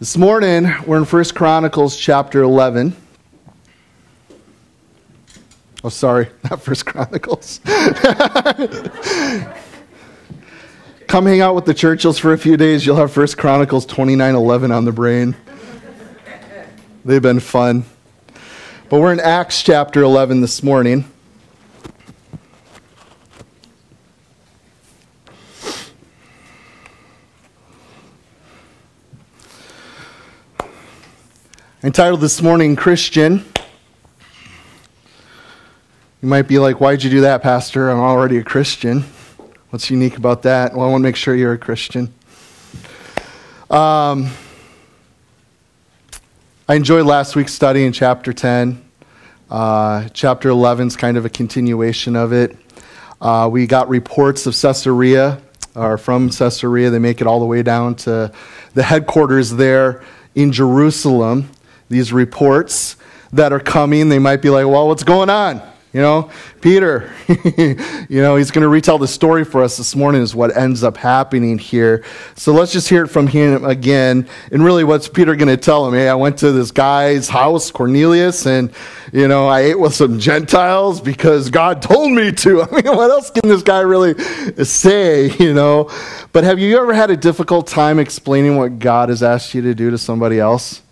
This 0.00 0.16
morning, 0.16 0.72
we're 0.86 0.98
in 0.98 1.04
1 1.04 1.24
Chronicles 1.34 1.96
chapter 1.96 2.44
11. 2.44 2.94
Oh, 5.82 5.88
sorry, 5.88 6.28
not 6.44 6.64
1 6.64 6.76
Chronicles. 6.86 7.58
Come 11.08 11.26
hang 11.26 11.40
out 11.40 11.56
with 11.56 11.64
the 11.64 11.74
Churchills 11.74 12.20
for 12.20 12.32
a 12.32 12.38
few 12.38 12.56
days. 12.56 12.86
You'll 12.86 12.94
have 12.94 13.16
1 13.16 13.26
Chronicles 13.36 13.84
29 13.86 14.36
11 14.36 14.70
on 14.70 14.84
the 14.84 14.92
brain. 14.92 15.34
They've 17.04 17.20
been 17.20 17.40
fun. 17.40 17.84
But 18.88 19.00
we're 19.00 19.12
in 19.12 19.18
Acts 19.18 19.64
chapter 19.64 20.04
11 20.04 20.42
this 20.42 20.62
morning. 20.62 21.10
Entitled 31.80 32.20
this 32.20 32.42
morning, 32.42 32.74
Christian. 32.74 33.44
You 36.20 36.28
might 36.28 36.48
be 36.48 36.58
like, 36.58 36.80
Why'd 36.80 37.04
you 37.04 37.10
do 37.10 37.20
that, 37.20 37.40
Pastor? 37.40 37.88
I'm 37.88 38.00
already 38.00 38.38
a 38.38 38.42
Christian. 38.42 39.04
What's 39.70 39.88
unique 39.88 40.16
about 40.16 40.42
that? 40.42 40.74
Well, 40.74 40.88
I 40.88 40.90
want 40.90 41.02
to 41.02 41.04
make 41.04 41.14
sure 41.14 41.36
you're 41.36 41.52
a 41.52 41.58
Christian. 41.58 42.12
Um, 43.70 44.28
I 46.68 46.74
enjoyed 46.74 47.06
last 47.06 47.36
week's 47.36 47.54
study 47.54 47.84
in 47.84 47.92
chapter 47.92 48.32
10. 48.32 48.84
Uh, 49.48 50.08
chapter 50.08 50.48
11 50.48 50.88
is 50.88 50.96
kind 50.96 51.16
of 51.16 51.26
a 51.26 51.30
continuation 51.30 52.16
of 52.16 52.32
it. 52.32 52.56
Uh, 53.20 53.48
we 53.52 53.68
got 53.68 53.88
reports 53.88 54.46
of 54.46 54.60
Caesarea, 54.60 55.40
or 55.76 55.96
from 55.96 56.30
Caesarea. 56.30 56.90
They 56.90 56.98
make 56.98 57.20
it 57.20 57.28
all 57.28 57.38
the 57.38 57.46
way 57.46 57.62
down 57.62 57.94
to 57.96 58.32
the 58.74 58.82
headquarters 58.82 59.52
there 59.52 60.02
in 60.34 60.50
Jerusalem 60.50 61.50
these 61.88 62.12
reports 62.12 62.96
that 63.32 63.52
are 63.52 63.60
coming. 63.60 64.08
They 64.08 64.18
might 64.18 64.42
be 64.42 64.50
like, 64.50 64.66
well, 64.66 64.88
what's 64.88 65.04
going 65.04 65.30
on? 65.30 65.62
You 65.90 66.02
know, 66.02 66.30
Peter, 66.60 67.10
you 67.28 68.20
know, 68.20 68.36
he's 68.36 68.50
going 68.50 68.62
to 68.62 68.68
retell 68.68 68.98
the 68.98 69.08
story 69.08 69.42
for 69.42 69.62
us 69.62 69.78
this 69.78 69.96
morning, 69.96 70.20
is 70.20 70.34
what 70.34 70.54
ends 70.54 70.84
up 70.84 70.98
happening 70.98 71.56
here. 71.56 72.04
So 72.34 72.52
let's 72.52 72.72
just 72.72 72.90
hear 72.90 73.04
it 73.04 73.08
from 73.08 73.26
him 73.26 73.64
again. 73.64 74.28
And 74.52 74.62
really, 74.62 74.84
what's 74.84 75.08
Peter 75.08 75.34
going 75.34 75.48
to 75.48 75.56
tell 75.56 75.88
him? 75.88 75.94
Hey, 75.94 76.10
I 76.10 76.14
went 76.14 76.36
to 76.38 76.52
this 76.52 76.72
guy's 76.72 77.30
house, 77.30 77.70
Cornelius, 77.70 78.46
and, 78.46 78.70
you 79.14 79.28
know, 79.28 79.48
I 79.48 79.60
ate 79.60 79.80
with 79.80 79.94
some 79.94 80.18
Gentiles 80.18 81.00
because 81.00 81.48
God 81.48 81.80
told 81.80 82.12
me 82.12 82.32
to. 82.32 82.62
I 82.70 82.70
mean, 82.70 82.94
what 82.94 83.10
else 83.10 83.30
can 83.30 83.48
this 83.48 83.62
guy 83.62 83.80
really 83.80 84.14
say, 84.64 85.30
you 85.38 85.54
know? 85.54 85.90
But 86.32 86.44
have 86.44 86.58
you 86.58 86.78
ever 86.78 86.92
had 86.92 87.10
a 87.10 87.16
difficult 87.16 87.66
time 87.66 87.98
explaining 87.98 88.58
what 88.58 88.78
God 88.78 89.08
has 89.08 89.22
asked 89.22 89.54
you 89.54 89.62
to 89.62 89.74
do 89.74 89.90
to 89.90 89.96
somebody 89.96 90.38
else? 90.38 90.82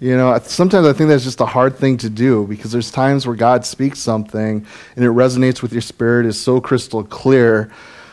You 0.00 0.16
know, 0.16 0.38
sometimes 0.42 0.86
I 0.86 0.92
think 0.92 1.08
that's 1.08 1.24
just 1.24 1.40
a 1.40 1.46
hard 1.46 1.76
thing 1.76 1.96
to 1.98 2.10
do 2.10 2.46
because 2.46 2.72
there's 2.72 2.90
times 2.90 3.26
where 3.26 3.36
God 3.36 3.64
speaks 3.64 4.00
something 4.00 4.66
and 4.96 5.04
it 5.04 5.08
resonates 5.08 5.62
with 5.62 5.72
your 5.72 5.82
spirit, 5.82 6.26
is 6.26 6.40
so 6.40 6.60
crystal 6.60 7.04
clear 7.04 7.70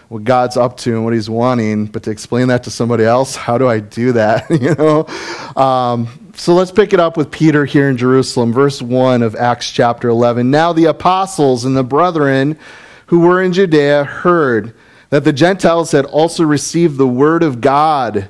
what 0.10 0.24
God's 0.24 0.58
up 0.58 0.78
to 0.78 0.94
and 0.94 1.04
what 1.04 1.14
He's 1.14 1.30
wanting, 1.30 1.86
but 1.86 2.04
to 2.04 2.12
explain 2.12 2.50
that 2.50 2.64
to 2.66 2.72
somebody 2.72 3.04
else, 3.04 3.36
how 3.36 3.58
do 3.58 3.68
I 3.68 3.80
do 3.80 4.12
that? 4.12 4.50
you 4.62 4.76
know? 4.76 5.06
Um, 5.62 6.08
so 6.36 6.54
let's 6.54 6.72
pick 6.72 6.94
it 6.94 7.00
up 7.00 7.18
with 7.18 7.32
Peter 7.32 7.66
here 7.66 7.90
in 7.90 7.98
Jerusalem, 7.98 8.54
verse 8.54 8.82
1 8.82 9.24
of 9.24 9.36
Acts 9.36 9.72
chapter 9.72 10.10
11. 10.10 10.52
Now 10.52 10.74
the 10.74 10.86
apostles 10.86 11.66
and 11.66 11.76
the 11.76 11.84
brethren 11.84 12.60
who 13.08 13.22
were 13.22 13.42
in 13.42 13.54
Judea 13.54 14.04
heard 14.04 14.74
that 15.10 15.24
the 15.24 15.34
Gentiles 15.34 15.92
had 15.92 16.06
also 16.06 16.44
received 16.44 16.98
the 16.98 17.08
word 17.08 17.44
of 17.44 17.60
God. 17.60 18.30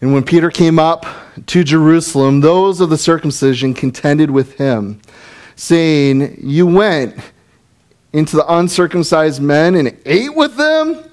And 0.00 0.14
when 0.14 0.22
Peter 0.22 0.50
came 0.50 0.78
up 0.78 1.06
to 1.46 1.64
Jerusalem, 1.64 2.40
those 2.40 2.80
of 2.80 2.90
the 2.90 2.98
circumcision 2.98 3.74
contended 3.74 4.30
with 4.30 4.54
him, 4.54 5.00
saying, 5.56 6.38
You 6.40 6.66
went 6.66 7.16
into 8.12 8.36
the 8.36 8.52
uncircumcised 8.52 9.42
men 9.42 9.74
and 9.74 9.96
ate 10.06 10.34
with 10.34 10.56
them? 10.56 11.04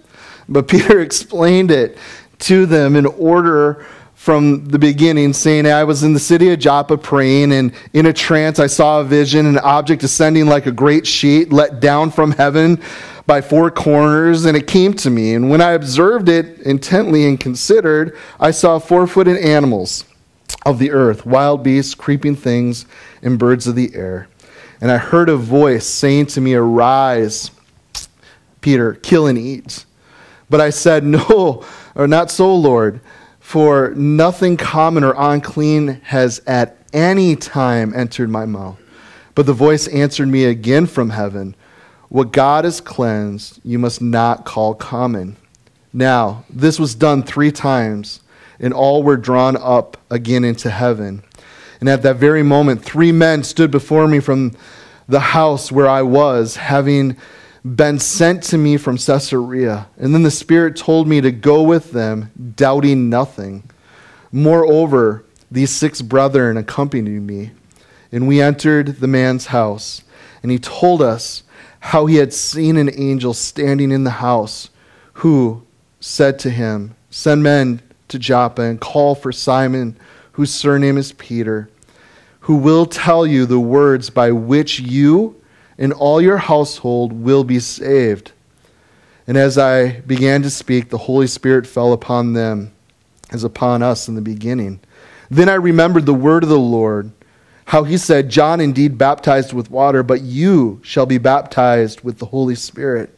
But 0.47 0.67
Peter 0.67 0.99
explained 0.99 1.71
it 1.71 1.97
to 2.39 2.65
them 2.65 2.95
in 2.95 3.05
order 3.05 3.85
from 4.13 4.65
the 4.65 4.79
beginning, 4.79 5.33
saying, 5.33 5.67
I 5.67 5.83
was 5.83 6.03
in 6.03 6.13
the 6.13 6.19
city 6.19 6.51
of 6.51 6.59
Joppa 6.59 6.97
praying, 6.97 7.51
and 7.51 7.73
in 7.93 8.07
a 8.07 8.13
trance 8.13 8.59
I 8.59 8.67
saw 8.67 9.01
a 9.01 9.03
vision, 9.03 9.45
an 9.45 9.59
object 9.59 10.03
ascending 10.03 10.47
like 10.47 10.65
a 10.65 10.71
great 10.71 11.05
sheet 11.05 11.51
let 11.51 11.79
down 11.79 12.11
from 12.11 12.31
heaven 12.31 12.81
by 13.27 13.41
four 13.41 13.71
corners, 13.71 14.45
and 14.45 14.55
it 14.55 14.67
came 14.67 14.93
to 14.93 15.09
me. 15.09 15.33
And 15.33 15.49
when 15.49 15.61
I 15.61 15.71
observed 15.71 16.29
it 16.29 16.59
intently 16.59 17.25
and 17.25 17.39
considered, 17.39 18.17
I 18.39 18.51
saw 18.51 18.79
four 18.79 19.07
footed 19.07 19.37
animals 19.37 20.05
of 20.65 20.79
the 20.79 20.91
earth, 20.91 21.25
wild 21.25 21.63
beasts, 21.63 21.95
creeping 21.95 22.35
things, 22.35 22.85
and 23.21 23.39
birds 23.39 23.67
of 23.67 23.75
the 23.75 23.95
air. 23.95 24.27
And 24.81 24.91
I 24.91 24.97
heard 24.97 25.29
a 25.29 25.37
voice 25.37 25.85
saying 25.85 26.27
to 26.27 26.41
me, 26.41 26.53
Arise, 26.53 27.51
Peter, 28.61 28.93
kill 28.93 29.27
and 29.27 29.37
eat. 29.37 29.85
But 30.49 30.61
I 30.61 30.69
said, 30.69 31.03
No, 31.03 31.65
or 31.95 32.07
not 32.07 32.29
so, 32.29 32.53
Lord, 32.53 33.01
for 33.39 33.91
nothing 33.95 34.57
common 34.57 35.03
or 35.03 35.15
unclean 35.17 36.01
has 36.03 36.41
at 36.45 36.77
any 36.93 37.35
time 37.35 37.93
entered 37.95 38.29
my 38.29 38.45
mouth. 38.45 38.79
But 39.33 39.45
the 39.45 39.53
voice 39.53 39.87
answered 39.87 40.27
me 40.27 40.45
again 40.45 40.85
from 40.85 41.09
heaven. 41.09 41.55
What 42.09 42.31
God 42.31 42.65
has 42.65 42.81
cleansed, 42.81 43.59
you 43.63 43.79
must 43.79 44.01
not 44.01 44.45
call 44.45 44.75
common. 44.75 45.37
Now, 45.91 46.43
this 46.49 46.79
was 46.79 46.93
done 46.93 47.23
three 47.23 47.51
times, 47.51 48.21
and 48.59 48.73
all 48.73 49.01
were 49.01 49.17
drawn 49.17 49.57
up 49.57 49.97
again 50.09 50.43
into 50.43 50.69
heaven. 50.69 51.23
And 51.79 51.89
at 51.89 52.03
that 52.03 52.17
very 52.17 52.43
moment, 52.43 52.83
three 52.83 53.11
men 53.11 53.43
stood 53.43 53.71
before 53.71 54.07
me 54.07 54.19
from 54.19 54.51
the 55.07 55.19
house 55.19 55.71
where 55.71 55.87
I 55.87 56.01
was, 56.01 56.55
having 56.55 57.17
been 57.63 57.97
sent 57.99 58.43
to 58.43 58.57
me 58.57 58.77
from 58.77 58.97
Caesarea. 58.97 59.87
And 59.97 60.13
then 60.13 60.23
the 60.23 60.31
Spirit 60.31 60.75
told 60.75 61.07
me 61.07 61.21
to 61.21 61.31
go 61.31 61.63
with 61.63 61.91
them, 61.91 62.31
doubting 62.55 63.09
nothing. 63.09 63.69
Moreover, 64.31 65.25
these 65.49 65.71
six 65.71 66.01
brethren 66.01 66.57
accompanied 66.57 67.21
me, 67.21 67.51
and 68.11 68.27
we 68.27 68.41
entered 68.41 68.97
the 68.97 69.07
man's 69.07 69.47
house. 69.47 70.03
And 70.43 70.51
he 70.51 70.59
told 70.59 71.01
us 71.01 71.43
how 71.85 72.07
he 72.07 72.15
had 72.15 72.33
seen 72.33 72.77
an 72.77 72.89
angel 72.99 73.31
standing 73.31 73.91
in 73.91 74.03
the 74.03 74.09
house 74.09 74.71
who 75.13 75.61
said 75.99 76.39
to 76.39 76.49
him, 76.49 76.95
Send 77.11 77.43
men 77.43 77.79
to 78.07 78.17
Joppa 78.17 78.63
and 78.63 78.81
call 78.81 79.13
for 79.13 79.31
Simon, 79.31 79.95
whose 80.31 80.51
surname 80.51 80.97
is 80.97 81.13
Peter, 81.13 81.69
who 82.41 82.55
will 82.55 82.87
tell 82.87 83.27
you 83.27 83.45
the 83.45 83.59
words 83.59 84.09
by 84.09 84.31
which 84.31 84.79
you 84.79 85.39
and 85.77 85.93
all 85.93 86.19
your 86.19 86.37
household 86.37 87.13
will 87.13 87.43
be 87.43 87.59
saved. 87.59 88.31
And 89.27 89.37
as 89.37 89.55
I 89.55 89.99
began 90.01 90.41
to 90.41 90.49
speak, 90.49 90.89
the 90.89 90.97
Holy 90.97 91.27
Spirit 91.27 91.67
fell 91.67 91.93
upon 91.93 92.33
them 92.33 92.71
as 93.31 93.43
upon 93.43 93.83
us 93.83 94.07
in 94.07 94.15
the 94.15 94.21
beginning. 94.21 94.79
Then 95.29 95.49
I 95.49 95.55
remembered 95.55 96.07
the 96.07 96.15
word 96.15 96.41
of 96.41 96.49
the 96.49 96.57
Lord 96.57 97.11
how 97.65 97.83
he 97.83 97.97
said, 97.97 98.29
John 98.29 98.61
indeed 98.61 98.97
baptized 98.97 99.51
with 99.51 99.71
water, 99.71 100.03
but 100.03 100.21
you 100.21 100.79
shall 100.83 101.05
be 101.05 101.17
baptized 101.17 102.01
with 102.01 102.19
the 102.19 102.27
Holy 102.27 102.55
Spirit. 102.55 103.17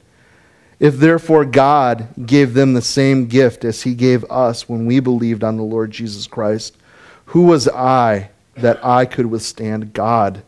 If 0.80 0.98
therefore 0.98 1.44
God 1.44 2.08
gave 2.26 2.54
them 2.54 2.74
the 2.74 2.82
same 2.82 3.26
gift 3.28 3.66
as 3.66 3.82
he 3.82 3.94
gave 3.94 4.24
us 4.26 4.70
when 4.70 4.86
we 4.86 5.00
believed 5.00 5.44
on 5.44 5.58
the 5.58 5.64
Lord 5.64 5.92
Jesus 5.92 6.28
Christ, 6.28 6.78
who 7.26 7.44
was 7.44 7.68
I 7.68 8.30
that 8.56 8.84
I 8.86 9.06
could 9.06 9.26
withstand 9.26 9.94
God? 9.94 10.44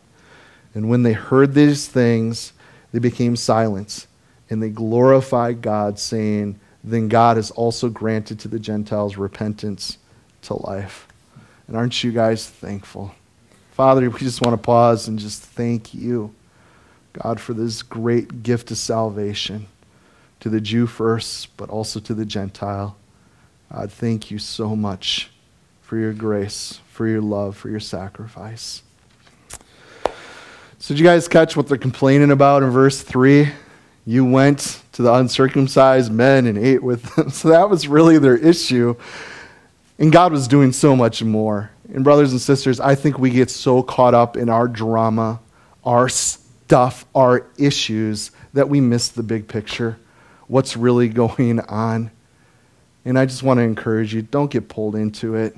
And 0.74 0.88
when 0.88 1.02
they 1.02 1.12
heard 1.12 1.52
these 1.52 1.86
things, 1.86 2.52
they 2.92 3.00
became 3.00 3.36
silent, 3.36 4.06
and 4.48 4.62
they 4.62 4.70
glorified 4.70 5.62
God, 5.62 5.98
saying, 5.98 6.58
Then 6.82 7.08
God 7.08 7.36
has 7.36 7.50
also 7.50 7.88
granted 7.88 8.38
to 8.40 8.48
the 8.48 8.58
Gentiles 8.58 9.16
repentance 9.16 9.98
to 10.42 10.54
life. 10.54 11.06
And 11.66 11.76
aren't 11.76 12.02
you 12.02 12.12
guys 12.12 12.48
thankful? 12.48 13.14
Father, 13.80 14.10
we 14.10 14.18
just 14.18 14.42
want 14.42 14.52
to 14.52 14.62
pause 14.62 15.08
and 15.08 15.18
just 15.18 15.42
thank 15.42 15.94
you, 15.94 16.34
God, 17.14 17.40
for 17.40 17.54
this 17.54 17.82
great 17.82 18.42
gift 18.42 18.70
of 18.70 18.76
salvation 18.76 19.68
to 20.40 20.50
the 20.50 20.60
Jew 20.60 20.86
first, 20.86 21.56
but 21.56 21.70
also 21.70 21.98
to 22.00 22.12
the 22.12 22.26
Gentile. 22.26 22.98
God, 23.72 23.90
thank 23.90 24.30
you 24.30 24.38
so 24.38 24.76
much 24.76 25.30
for 25.80 25.96
your 25.96 26.12
grace, 26.12 26.80
for 26.90 27.08
your 27.08 27.22
love, 27.22 27.56
for 27.56 27.70
your 27.70 27.80
sacrifice. 27.80 28.82
So, 30.78 30.88
did 30.88 30.98
you 30.98 31.06
guys 31.06 31.26
catch 31.26 31.56
what 31.56 31.66
they're 31.66 31.78
complaining 31.78 32.32
about 32.32 32.62
in 32.62 32.68
verse 32.68 33.00
3? 33.00 33.48
You 34.04 34.26
went 34.26 34.82
to 34.92 35.00
the 35.00 35.14
uncircumcised 35.14 36.12
men 36.12 36.44
and 36.44 36.58
ate 36.58 36.82
with 36.82 37.14
them. 37.14 37.30
So, 37.30 37.48
that 37.48 37.70
was 37.70 37.88
really 37.88 38.18
their 38.18 38.36
issue. 38.36 38.96
And 39.98 40.12
God 40.12 40.32
was 40.32 40.48
doing 40.48 40.72
so 40.72 40.94
much 40.94 41.22
more. 41.22 41.70
And, 41.92 42.04
brothers 42.04 42.32
and 42.32 42.40
sisters, 42.40 42.78
I 42.80 42.94
think 42.94 43.18
we 43.18 43.30
get 43.30 43.50
so 43.50 43.82
caught 43.82 44.14
up 44.14 44.36
in 44.36 44.48
our 44.48 44.68
drama, 44.68 45.40
our 45.84 46.08
stuff, 46.08 47.04
our 47.14 47.46
issues, 47.58 48.30
that 48.52 48.68
we 48.68 48.80
miss 48.80 49.08
the 49.08 49.22
big 49.22 49.48
picture, 49.48 49.98
what's 50.46 50.76
really 50.76 51.08
going 51.24 51.60
on. 51.60 52.10
And 53.04 53.18
I 53.18 53.26
just 53.26 53.42
want 53.42 53.58
to 53.58 53.64
encourage 53.64 54.14
you 54.14 54.22
don't 54.22 54.50
get 54.50 54.68
pulled 54.68 54.94
into 54.94 55.34
it. 55.34 55.56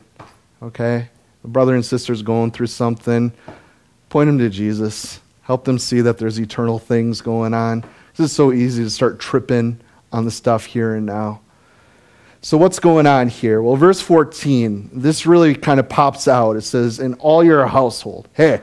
okay? 0.62 1.08
A 1.44 1.48
brother 1.48 1.74
and 1.74 1.84
sister's 1.84 2.22
going 2.22 2.52
through 2.52 2.68
something, 2.68 3.32
point 4.08 4.28
them 4.28 4.38
to 4.38 4.48
Jesus. 4.48 5.20
Help 5.42 5.64
them 5.64 5.78
see 5.78 6.00
that 6.02 6.18
there's 6.18 6.38
eternal 6.38 6.78
things 6.78 7.20
going 7.20 7.52
on. 7.52 7.80
This 8.16 8.30
is 8.30 8.32
so 8.32 8.52
easy 8.52 8.84
to 8.84 8.90
start 8.90 9.18
tripping 9.18 9.80
on 10.12 10.24
the 10.24 10.30
stuff 10.30 10.66
here 10.66 10.94
and 10.94 11.04
now. 11.04 11.40
So, 12.44 12.58
what's 12.58 12.80
going 12.80 13.06
on 13.06 13.28
here? 13.28 13.62
Well, 13.62 13.76
verse 13.76 14.00
14, 14.00 14.90
this 14.92 15.26
really 15.26 15.54
kind 15.54 15.78
of 15.78 15.88
pops 15.88 16.26
out. 16.26 16.56
It 16.56 16.62
says, 16.62 16.98
In 16.98 17.14
all 17.14 17.44
your 17.44 17.64
household. 17.68 18.28
Hey, 18.32 18.60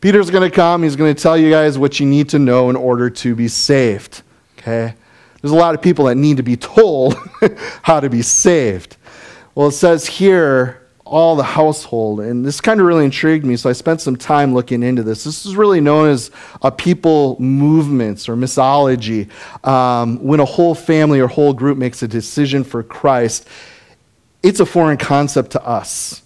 Peter's 0.00 0.30
going 0.30 0.48
to 0.48 0.54
come. 0.54 0.84
He's 0.84 0.94
going 0.94 1.12
to 1.12 1.20
tell 1.20 1.36
you 1.36 1.50
guys 1.50 1.76
what 1.76 1.98
you 1.98 2.06
need 2.06 2.28
to 2.28 2.38
know 2.38 2.70
in 2.70 2.76
order 2.76 3.10
to 3.10 3.34
be 3.34 3.48
saved. 3.48 4.22
Okay? 4.56 4.94
There's 5.42 5.50
a 5.50 5.56
lot 5.56 5.74
of 5.74 5.82
people 5.82 6.04
that 6.04 6.14
need 6.14 6.36
to 6.36 6.44
be 6.44 6.56
told 6.56 7.16
how 7.82 7.98
to 7.98 8.08
be 8.08 8.22
saved. 8.22 8.96
Well, 9.56 9.66
it 9.66 9.72
says 9.72 10.06
here, 10.06 10.77
all 11.08 11.36
the 11.36 11.42
household. 11.42 12.20
And 12.20 12.44
this 12.44 12.60
kind 12.60 12.80
of 12.80 12.86
really 12.86 13.04
intrigued 13.04 13.44
me, 13.44 13.56
so 13.56 13.70
I 13.70 13.72
spent 13.72 14.00
some 14.00 14.16
time 14.16 14.52
looking 14.52 14.82
into 14.82 15.02
this. 15.02 15.24
This 15.24 15.46
is 15.46 15.56
really 15.56 15.80
known 15.80 16.08
as 16.10 16.30
a 16.62 16.70
people 16.70 17.40
movements 17.40 18.28
or 18.28 18.36
missiology. 18.36 19.30
Um, 19.66 20.22
when 20.22 20.40
a 20.40 20.44
whole 20.44 20.74
family 20.74 21.20
or 21.20 21.26
whole 21.26 21.54
group 21.54 21.78
makes 21.78 22.02
a 22.02 22.08
decision 22.08 22.62
for 22.62 22.82
Christ, 22.82 23.48
it's 24.42 24.60
a 24.60 24.66
foreign 24.66 24.98
concept 24.98 25.52
to 25.52 25.64
us. 25.64 26.22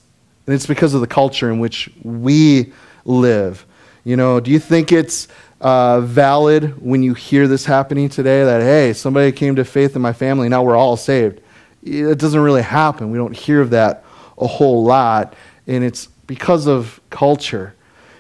And 0.47 0.55
it's 0.55 0.67
because 0.67 0.95
of 0.95 1.01
the 1.01 1.07
culture 1.07 1.51
in 1.51 1.61
which 1.61 1.89
we 2.03 2.73
live. 3.05 3.65
You 4.05 4.17
know, 4.17 4.41
do 4.41 4.51
you 4.51 4.59
think 4.59 4.91
it's 4.91 5.29
uh, 5.61 6.01
valid 6.01 6.83
when 6.83 7.05
you 7.05 7.15
hear 7.15 7.47
this 7.47 7.65
happening 7.65 8.09
today 8.09 8.45
that, 8.45 8.61
hey, 8.61 8.93
somebody 8.95 9.31
came 9.31 9.55
to 9.57 9.65
faith 9.65 9.95
in 9.95 10.03
my 10.03 10.13
family, 10.13 10.49
now 10.49 10.65
we're 10.65 10.77
all 10.77 10.97
saved? 10.97 11.41
It 11.85 12.19
doesn't 12.19 12.41
really 12.41 12.63
happen. 12.63 13.13
We 13.13 13.19
don't 13.19 13.37
hear 13.37 13.61
of 13.61 13.71
that 13.71 14.05
a 14.39 14.47
whole 14.47 14.85
lot, 14.85 15.35
and 15.67 15.85
it's 15.85 16.07
because 16.27 16.67
of 16.67 17.01
culture. 17.11 17.75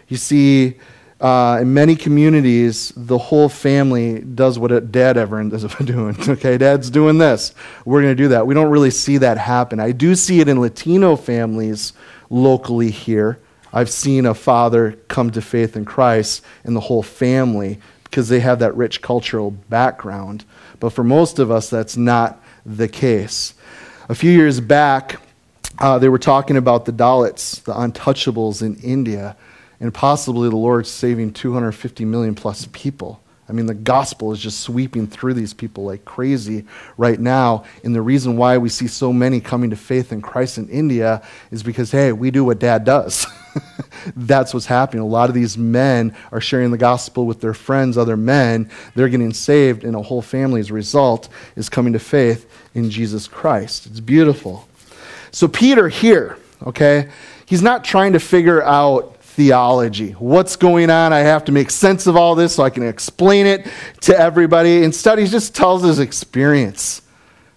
You 0.08 0.16
see, 0.16 0.76
uh, 1.22 1.58
in 1.62 1.72
many 1.72 1.94
communities, 1.94 2.92
the 2.96 3.16
whole 3.16 3.48
family 3.48 4.20
does 4.20 4.58
what 4.58 4.90
dad 4.90 5.16
ever 5.16 5.38
ends 5.40 5.64
up 5.64 5.76
doing. 5.84 6.16
Okay, 6.28 6.58
dad's 6.58 6.90
doing 6.90 7.18
this. 7.18 7.54
We're 7.84 8.02
going 8.02 8.16
to 8.16 8.22
do 8.22 8.28
that. 8.28 8.46
We 8.46 8.54
don't 8.54 8.70
really 8.70 8.90
see 8.90 9.18
that 9.18 9.38
happen. 9.38 9.78
I 9.78 9.92
do 9.92 10.14
see 10.16 10.40
it 10.40 10.48
in 10.48 10.60
Latino 10.60 11.16
families 11.16 11.92
locally 12.28 12.90
here. 12.90 13.38
I've 13.72 13.88
seen 13.88 14.26
a 14.26 14.34
father 14.34 14.92
come 15.08 15.30
to 15.30 15.40
faith 15.40 15.76
in 15.76 15.84
Christ 15.84 16.44
and 16.64 16.76
the 16.76 16.80
whole 16.80 17.02
family 17.02 17.78
because 18.04 18.28
they 18.28 18.40
have 18.40 18.58
that 18.58 18.76
rich 18.76 19.00
cultural 19.00 19.50
background. 19.50 20.44
But 20.80 20.90
for 20.90 21.04
most 21.04 21.38
of 21.38 21.50
us, 21.50 21.70
that's 21.70 21.96
not 21.96 22.42
the 22.66 22.88
case. 22.88 23.54
A 24.08 24.14
few 24.14 24.30
years 24.32 24.60
back, 24.60 25.20
uh, 25.78 25.98
they 25.98 26.08
were 26.08 26.18
talking 26.18 26.56
about 26.56 26.84
the 26.84 26.92
Dalits, 26.92 27.62
the 27.64 27.72
untouchables 27.72 28.62
in 28.62 28.76
India, 28.76 29.36
and 29.80 29.92
possibly 29.92 30.48
the 30.48 30.56
Lord 30.56 30.86
saving 30.86 31.32
250 31.32 32.04
million 32.04 32.34
plus 32.34 32.68
people. 32.72 33.22
I 33.48 33.54
mean, 33.54 33.66
the 33.66 33.74
gospel 33.74 34.32
is 34.32 34.38
just 34.38 34.60
sweeping 34.60 35.06
through 35.06 35.34
these 35.34 35.52
people 35.52 35.84
like 35.84 36.04
crazy 36.04 36.64
right 36.96 37.18
now. 37.18 37.64
And 37.84 37.94
the 37.94 38.00
reason 38.00 38.36
why 38.36 38.56
we 38.56 38.68
see 38.68 38.86
so 38.86 39.12
many 39.12 39.40
coming 39.40 39.70
to 39.70 39.76
faith 39.76 40.12
in 40.12 40.22
Christ 40.22 40.56
in 40.56 40.68
India 40.68 41.22
is 41.50 41.62
because, 41.62 41.90
hey, 41.90 42.12
we 42.12 42.30
do 42.30 42.44
what 42.44 42.60
dad 42.60 42.84
does. 42.84 43.26
That's 44.16 44.54
what's 44.54 44.66
happening. 44.66 45.02
A 45.02 45.06
lot 45.06 45.28
of 45.28 45.34
these 45.34 45.58
men 45.58 46.16
are 46.30 46.40
sharing 46.40 46.70
the 46.70 46.78
gospel 46.78 47.26
with 47.26 47.40
their 47.40 47.52
friends, 47.52 47.98
other 47.98 48.16
men. 48.16 48.70
They're 48.94 49.10
getting 49.10 49.34
saved, 49.34 49.84
and 49.84 49.96
a 49.96 50.02
whole 50.02 50.22
family, 50.22 50.60
as 50.60 50.70
a 50.70 50.74
result, 50.74 51.28
is 51.56 51.68
coming 51.68 51.92
to 51.92 51.98
faith 51.98 52.48
in 52.74 52.88
Jesus 52.88 53.28
Christ. 53.28 53.86
It's 53.86 54.00
beautiful. 54.00 54.66
So, 55.32 55.48
Peter 55.48 55.88
here, 55.88 56.36
okay, 56.66 57.08
he's 57.46 57.62
not 57.62 57.84
trying 57.84 58.12
to 58.12 58.20
figure 58.20 58.62
out 58.62 59.16
theology. 59.22 60.12
What's 60.12 60.56
going 60.56 60.90
on? 60.90 61.14
I 61.14 61.20
have 61.20 61.46
to 61.46 61.52
make 61.52 61.70
sense 61.70 62.06
of 62.06 62.16
all 62.16 62.34
this 62.34 62.56
so 62.56 62.62
I 62.62 62.70
can 62.70 62.86
explain 62.86 63.46
it 63.46 63.66
to 64.02 64.16
everybody. 64.16 64.84
Instead, 64.84 65.18
he 65.18 65.26
just 65.26 65.54
tells 65.54 65.82
his 65.82 65.98
experience. 65.98 67.00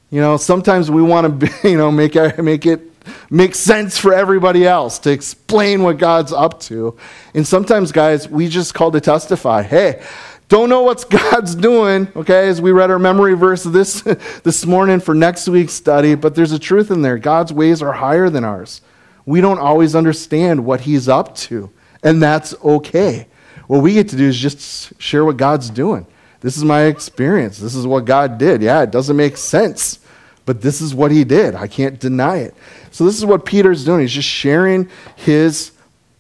You 0.10 0.22
know, 0.22 0.38
sometimes 0.38 0.90
we 0.90 1.02
want 1.02 1.42
to, 1.42 1.52
you 1.70 1.78
know, 1.78 1.92
make 1.92 2.16
make 2.38 2.66
it 2.66 2.92
make 3.30 3.54
sense 3.54 3.98
for 3.98 4.14
everybody 4.14 4.66
else 4.66 4.98
to 5.00 5.12
explain 5.12 5.84
what 5.84 5.98
God's 5.98 6.32
up 6.32 6.62
to. 6.62 6.98
And 7.34 7.46
sometimes, 7.46 7.92
guys, 7.92 8.30
we 8.30 8.48
just 8.48 8.74
call 8.74 8.92
to 8.92 9.02
testify. 9.02 9.64
Hey, 9.64 10.02
don't 10.48 10.70
know 10.70 10.84
what 10.84 11.10
God's 11.10 11.56
doing, 11.56 12.08
okay, 12.16 12.48
as 12.48 12.62
we 12.62 12.72
read 12.72 12.92
our 12.92 13.00
memory 13.00 13.34
verse 13.34 13.64
this, 13.64 14.02
this 14.44 14.66
morning 14.66 15.00
for 15.00 15.16
next 15.16 15.48
week's 15.48 15.74
study, 15.74 16.16
but 16.16 16.36
there's 16.36 16.52
a 16.52 16.60
truth 16.60 16.92
in 16.92 17.02
there. 17.02 17.18
God's 17.18 17.52
ways 17.52 17.82
are 17.82 17.94
higher 17.94 18.30
than 18.30 18.44
ours. 18.44 18.82
We 19.26 19.42
don't 19.42 19.60
always 19.60 19.96
understand 19.96 20.66
what 20.66 20.82
He's 20.82 21.10
up 21.10 21.36
to, 21.36 21.72
and 22.04 22.22
that's 22.22 22.54
okay. 22.64 23.28
What 23.68 23.82
we 23.82 23.94
get 23.94 24.10
to 24.10 24.16
do 24.16 24.26
is 24.26 24.38
just 24.38 25.00
share 25.02 25.26
what 25.26 25.38
God's 25.38 25.70
doing. 25.72 26.06
This 26.42 26.58
is 26.58 26.64
my 26.64 26.84
experience. 26.84 27.58
This 27.58 27.74
is 27.74 27.88
what 27.88 28.06
God 28.06 28.38
did. 28.38 28.62
Yeah, 28.62 28.84
it 28.84 28.92
doesn't 28.92 29.18
make 29.18 29.38
sense, 29.38 29.98
but 30.46 30.62
this 30.62 30.80
is 30.80 30.94
what 30.94 31.10
He 31.10 31.24
did. 31.24 31.56
I 31.56 31.68
can't 31.68 32.00
deny 32.00 32.38
it. 32.38 32.54
So, 32.92 33.04
this 33.04 33.18
is 33.18 33.26
what 33.26 33.46
Peter's 33.46 33.84
doing. 33.84 34.02
He's 34.02 34.12
just 34.12 34.30
sharing 34.30 34.90
his, 35.16 35.72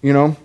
you 0.01 0.13
know, 0.13 0.35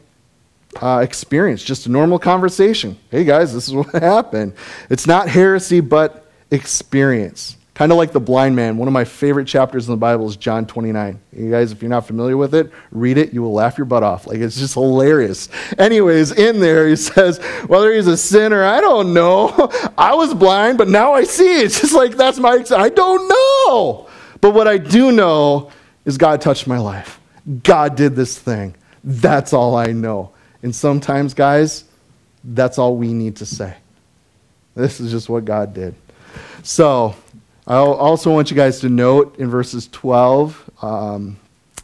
uh, 0.81 1.01
experience, 1.03 1.63
just 1.63 1.87
a 1.87 1.91
normal 1.91 2.19
conversation. 2.19 2.99
Hey 3.11 3.25
guys, 3.25 3.53
this 3.53 3.69
is 3.69 3.75
what 3.75 3.93
happened. 4.03 4.55
It's 4.89 5.07
not 5.07 5.29
heresy, 5.29 5.81
but 5.81 6.31
experience. 6.51 7.57
Kind 7.75 7.93
of 7.93 7.99
like 7.99 8.13
the 8.13 8.21
blind 8.21 8.55
man. 8.55 8.77
One 8.77 8.89
of 8.89 8.93
my 8.93 9.05
favorite 9.05 9.47
chapters 9.47 9.89
in 9.89 9.93
the 9.93 9.97
Bible 9.97 10.29
is 10.29 10.37
John 10.37 10.67
29. 10.67 11.19
You 11.33 11.51
guys, 11.51 11.73
if 11.73 11.81
you're 11.81 11.89
not 11.89 12.07
familiar 12.07 12.37
with 12.37 12.55
it, 12.55 12.71
read 12.91 13.17
it. 13.17 13.33
You 13.33 13.41
will 13.41 13.55
laugh 13.55 13.79
your 13.79 13.87
butt 13.87 14.03
off. 14.03 14.27
Like, 14.27 14.41
it's 14.41 14.59
just 14.59 14.75
hilarious. 14.75 15.49
Anyways, 15.79 16.33
in 16.33 16.61
there, 16.61 16.87
he 16.89 16.97
says, 16.97 17.39
whether 17.69 17.91
he's 17.91 18.07
a 18.07 18.19
sinner, 18.19 18.63
I 18.63 18.83
don't 18.83 19.15
know. 19.15 19.71
I 19.97 20.15
was 20.15 20.35
blind, 20.35 20.77
but 20.77 20.89
now 20.89 21.15
I 21.15 21.25
see. 21.25 21.63
It's 21.63 21.81
just 21.81 21.95
like, 21.95 22.19
that's 22.19 22.39
my, 22.39 22.63
I 22.71 22.91
don't 22.91 23.29
know. 23.29 24.09
But 24.43 24.53
what 24.53 24.69
I 24.69 24.77
do 24.77 25.11
know 25.11 25.71
is 26.05 26.19
God 26.19 26.43
touched 26.43 26.67
my 26.67 26.79
life. 26.79 27.19
God 27.63 27.97
did 27.97 28.15
this 28.15 28.39
thing. 28.39 28.75
That's 29.03 29.55
all 29.55 29.75
I 29.75 29.87
know. 29.87 30.35
And 30.63 30.75
sometimes, 30.75 31.35
guys, 31.35 31.85
that's 32.45 32.79
all 32.79 32.97
we 32.97 33.13
need 33.13 33.37
to 33.37 33.47
say. 33.47 33.77
This 34.75 35.01
is 35.01 35.11
just 35.11 35.29
what 35.29 35.45
God 35.45 35.75
did. 35.75 35.95
So, 36.63 37.15
I 37.67 37.77
also 37.77 38.33
want 38.33 38.51
you 38.51 38.57
guys 38.57 38.81
to 38.81 38.89
note 38.89 39.39
in 39.39 39.49
verses 39.49 39.89
12, 39.89 40.71
um, 40.83 41.39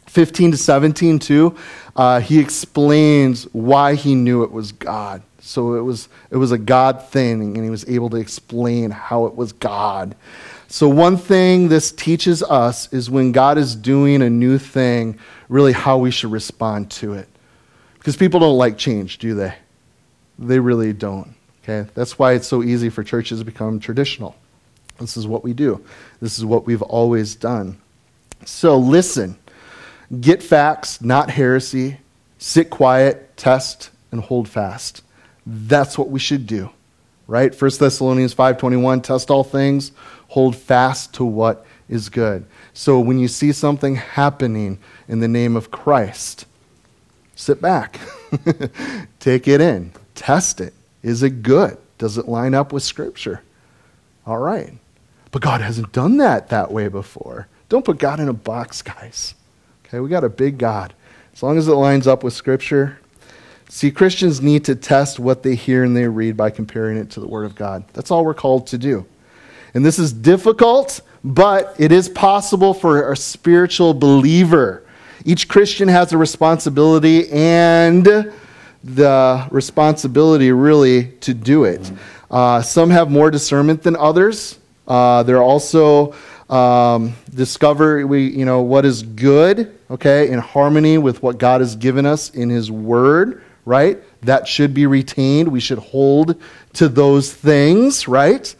15 0.07 0.51
to 0.51 0.57
17, 0.57 1.19
too, 1.19 1.55
uh, 1.95 2.19
he 2.19 2.39
explains 2.39 3.43
why 3.53 3.95
he 3.95 4.13
knew 4.15 4.43
it 4.43 4.51
was 4.51 4.71
God. 4.71 5.21
So 5.39 5.75
it 5.75 5.81
was, 5.81 6.09
it 6.29 6.37
was 6.37 6.51
a 6.51 6.57
God 6.57 7.07
thing, 7.07 7.41
and 7.41 7.63
he 7.63 7.69
was 7.69 7.87
able 7.87 8.09
to 8.09 8.17
explain 8.17 8.91
how 8.91 9.27
it 9.27 9.35
was 9.35 9.53
God. 9.53 10.15
So, 10.67 10.89
one 10.89 11.15
thing 11.15 11.69
this 11.69 11.93
teaches 11.93 12.43
us 12.43 12.91
is 12.91 13.09
when 13.09 13.31
God 13.31 13.57
is 13.57 13.73
doing 13.73 14.21
a 14.21 14.29
new 14.29 14.57
thing, 14.57 15.17
really 15.47 15.71
how 15.71 15.97
we 15.97 16.11
should 16.11 16.31
respond 16.31 16.91
to 16.91 17.13
it. 17.13 17.29
Because 17.97 18.15
people 18.15 18.39
don't 18.39 18.57
like 18.57 18.77
change, 18.77 19.17
do 19.17 19.35
they? 19.35 19.53
They 20.39 20.59
really 20.59 20.93
don't. 20.93 21.33
Okay? 21.63 21.89
That's 21.93 22.17
why 22.17 22.33
it's 22.33 22.47
so 22.47 22.63
easy 22.63 22.89
for 22.89 23.03
churches 23.03 23.39
to 23.39 23.45
become 23.45 23.79
traditional. 23.79 24.35
This 24.99 25.17
is 25.17 25.27
what 25.27 25.43
we 25.43 25.53
do, 25.53 25.83
this 26.21 26.37
is 26.37 26.45
what 26.45 26.65
we've 26.65 26.81
always 26.81 27.35
done. 27.35 27.77
So 28.45 28.77
listen, 28.77 29.37
get 30.21 30.41
facts, 30.41 31.01
not 31.01 31.29
heresy, 31.29 31.97
sit 32.39 32.69
quiet, 32.69 33.35
test, 33.37 33.91
and 34.11 34.21
hold 34.21 34.47
fast. 34.47 35.03
That's 35.45 35.97
what 35.97 36.09
we 36.09 36.19
should 36.19 36.47
do. 36.47 36.71
Right? 37.27 37.53
1 37.53 37.71
Thessalonians 37.79 38.33
5:21 38.33 39.03
test 39.03 39.29
all 39.29 39.43
things, 39.43 39.91
hold 40.29 40.55
fast 40.55 41.13
to 41.15 41.25
what 41.25 41.65
is 41.89 42.09
good. 42.09 42.45
So 42.73 42.99
when 42.99 43.19
you 43.19 43.27
see 43.27 43.51
something 43.51 43.95
happening 43.95 44.79
in 45.07 45.19
the 45.19 45.27
name 45.27 45.55
of 45.55 45.69
Christ, 45.69 46.45
sit 47.37 47.61
back, 47.61 47.99
take 49.19 49.47
it 49.47 49.61
in, 49.61 49.93
test 50.15 50.59
it. 50.59 50.73
Is 51.03 51.23
it 51.23 51.43
good? 51.43 51.77
Does 51.97 52.17
it 52.17 52.27
line 52.27 52.53
up 52.53 52.73
with 52.73 52.83
Scripture? 52.83 53.41
All 54.25 54.39
right. 54.39 54.73
But 55.31 55.41
God 55.41 55.61
hasn't 55.61 55.93
done 55.93 56.17
that 56.17 56.49
that 56.49 56.71
way 56.71 56.87
before. 56.89 57.47
Don't 57.69 57.85
put 57.85 57.99
God 57.99 58.19
in 58.19 58.27
a 58.27 58.33
box, 58.33 58.81
guys. 58.81 59.35
Okay, 59.85 59.99
we 59.99 60.09
got 60.09 60.23
a 60.23 60.29
big 60.29 60.57
God. 60.57 60.93
As 61.33 61.43
long 61.43 61.57
as 61.57 61.67
it 61.67 61.73
lines 61.73 62.07
up 62.07 62.23
with 62.23 62.33
Scripture. 62.33 62.99
See, 63.69 63.91
Christians 63.91 64.41
need 64.41 64.65
to 64.65 64.75
test 64.75 65.19
what 65.19 65.43
they 65.43 65.55
hear 65.55 65.83
and 65.83 65.95
they 65.95 66.07
read 66.07 66.35
by 66.35 66.49
comparing 66.49 66.97
it 66.97 67.11
to 67.11 67.19
the 67.19 67.27
Word 67.27 67.45
of 67.45 67.55
God. 67.55 67.85
That's 67.93 68.11
all 68.11 68.25
we're 68.25 68.33
called 68.33 68.67
to 68.67 68.77
do. 68.77 69.05
And 69.73 69.85
this 69.85 69.99
is 69.99 70.11
difficult, 70.11 71.01
but 71.23 71.75
it 71.77 71.91
is 71.91 72.09
possible 72.09 72.73
for 72.73 73.11
a 73.11 73.15
spiritual 73.15 73.93
believer 73.93 74.86
each 75.27 75.47
Christian 75.47 75.89
has 75.89 76.13
a 76.13 76.17
responsibility 76.17 77.29
and 77.29 78.31
the 78.83 79.47
responsibility 79.51 80.51
really 80.51 81.09
to 81.19 81.33
do 81.33 81.65
it. 81.65 81.91
Uh, 82.31 82.61
some 82.61 82.89
have 82.89 83.11
more 83.11 83.29
discernment 83.29 83.83
than 83.83 83.95
others. 83.97 84.57
Uh, 84.87 85.23
they're 85.23 85.43
also 85.43 86.15
um, 86.49 87.13
discover 87.35 88.07
we 88.07 88.29
you 88.29 88.45
know 88.45 88.61
what 88.61 88.85
is 88.85 89.03
good 89.03 89.77
okay, 89.89 90.29
in 90.29 90.39
harmony 90.39 90.97
with 90.97 91.21
what 91.23 91.37
God 91.37 91.61
has 91.61 91.75
given 91.75 92.05
us 92.05 92.29
in 92.29 92.49
His 92.49 92.71
Word, 92.71 93.43
right? 93.65 94.01
That 94.21 94.47
should 94.47 94.73
be 94.73 94.85
retained. 94.85 95.49
We 95.49 95.59
should 95.59 95.79
hold 95.79 96.41
to 96.73 96.87
those 96.87 97.33
things, 97.33 98.07
right? 98.07 98.53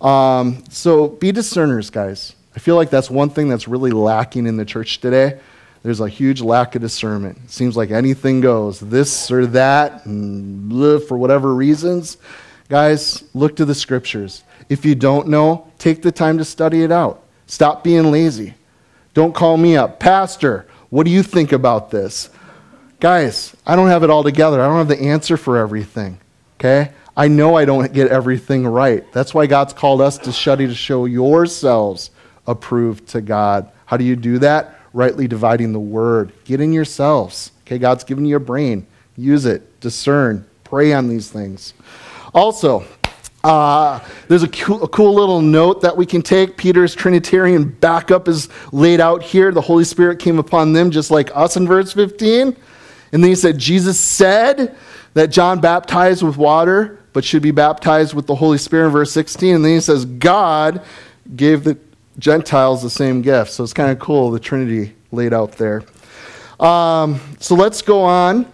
Um, 0.00 0.64
so 0.70 1.08
be 1.08 1.32
discerners, 1.32 1.90
guys. 1.90 2.34
I 2.54 2.58
feel 2.58 2.76
like 2.76 2.90
that's 2.90 3.10
one 3.10 3.28
thing 3.28 3.48
that's 3.48 3.68
really 3.68 3.90
lacking 3.90 4.46
in 4.46 4.56
the 4.56 4.64
church 4.64 5.00
today. 5.00 5.38
There's 5.86 6.00
a 6.00 6.08
huge 6.08 6.40
lack 6.40 6.74
of 6.74 6.82
discernment. 6.82 7.38
It 7.44 7.50
seems 7.52 7.76
like 7.76 7.92
anything 7.92 8.40
goes, 8.40 8.80
this 8.80 9.30
or 9.30 9.46
that, 9.46 10.04
and 10.04 10.68
for 11.04 11.16
whatever 11.16 11.54
reasons. 11.54 12.16
Guys, 12.68 13.22
look 13.34 13.54
to 13.54 13.64
the 13.64 13.72
scriptures. 13.72 14.42
If 14.68 14.84
you 14.84 14.96
don't 14.96 15.28
know, 15.28 15.70
take 15.78 16.02
the 16.02 16.10
time 16.10 16.38
to 16.38 16.44
study 16.44 16.82
it 16.82 16.90
out. 16.90 17.22
Stop 17.46 17.84
being 17.84 18.10
lazy. 18.10 18.54
Don't 19.14 19.32
call 19.32 19.56
me 19.56 19.76
up. 19.76 20.00
Pastor, 20.00 20.66
what 20.90 21.04
do 21.04 21.12
you 21.12 21.22
think 21.22 21.52
about 21.52 21.92
this? 21.92 22.30
Guys, 22.98 23.54
I 23.64 23.76
don't 23.76 23.86
have 23.86 24.02
it 24.02 24.10
all 24.10 24.24
together. 24.24 24.60
I 24.60 24.66
don't 24.66 24.78
have 24.78 24.88
the 24.88 25.00
answer 25.00 25.36
for 25.36 25.56
everything. 25.56 26.18
Okay? 26.58 26.90
I 27.16 27.28
know 27.28 27.54
I 27.54 27.64
don't 27.64 27.92
get 27.92 28.08
everything 28.08 28.66
right. 28.66 29.04
That's 29.12 29.32
why 29.32 29.46
God's 29.46 29.72
called 29.72 30.00
us 30.00 30.18
to 30.18 30.32
study 30.32 30.66
to 30.66 30.74
show 30.74 31.04
yourselves 31.04 32.10
approved 32.44 33.06
to 33.10 33.20
God. 33.20 33.70
How 33.84 33.96
do 33.96 34.02
you 34.02 34.16
do 34.16 34.40
that? 34.40 34.75
Rightly 34.92 35.28
dividing 35.28 35.72
the 35.72 35.80
word. 35.80 36.32
Get 36.44 36.60
in 36.60 36.72
yourselves. 36.72 37.52
Okay, 37.62 37.78
God's 37.78 38.04
given 38.04 38.24
you 38.24 38.36
a 38.36 38.40
brain. 38.40 38.86
Use 39.16 39.46
it. 39.46 39.80
Discern. 39.80 40.46
Pray 40.64 40.92
on 40.92 41.08
these 41.08 41.30
things. 41.30 41.74
Also, 42.34 42.84
uh, 43.44 44.00
there's 44.26 44.42
a 44.42 44.46
a 44.46 44.88
cool, 44.88 45.14
little 45.14 45.40
note 45.40 45.80
that 45.82 45.96
we 45.96 46.04
can 46.04 46.20
take. 46.20 46.56
Peter's 46.56 46.94
Trinitarian 46.94 47.68
backup 47.68 48.26
is 48.26 48.48
laid 48.72 49.00
out 49.00 49.22
here. 49.22 49.52
The 49.52 49.60
Holy 49.60 49.84
Spirit 49.84 50.18
came 50.18 50.38
upon 50.38 50.72
them 50.72 50.90
just 50.90 51.10
like 51.10 51.30
us 51.34 51.56
in 51.56 51.66
verse 51.66 51.92
15. 51.92 52.56
And 53.12 53.22
then 53.22 53.30
he 53.30 53.36
said, 53.36 53.58
Jesus 53.58 53.98
said 53.98 54.76
that 55.14 55.28
John 55.28 55.60
baptized 55.60 56.22
with 56.22 56.36
water, 56.36 56.98
but 57.12 57.24
should 57.24 57.42
be 57.42 57.52
baptized 57.52 58.14
with 58.14 58.26
the 58.26 58.34
Holy 58.34 58.58
Spirit 58.58 58.86
in 58.86 58.92
verse 58.92 59.12
16. 59.12 59.54
And 59.54 59.64
then 59.64 59.72
he 59.74 59.80
says, 59.80 60.04
God 60.04 60.82
gave 61.36 61.64
the 61.64 61.78
Gentiles 62.18 62.82
the 62.82 62.90
same 62.90 63.22
gift. 63.22 63.52
So 63.52 63.64
it's 63.64 63.72
kind 63.72 63.90
of 63.90 63.98
cool, 63.98 64.30
the 64.30 64.40
Trinity 64.40 64.94
laid 65.12 65.32
out 65.32 65.52
there. 65.52 65.82
Um, 66.58 67.20
so 67.38 67.54
let's 67.54 67.82
go 67.82 68.02
on. 68.02 68.50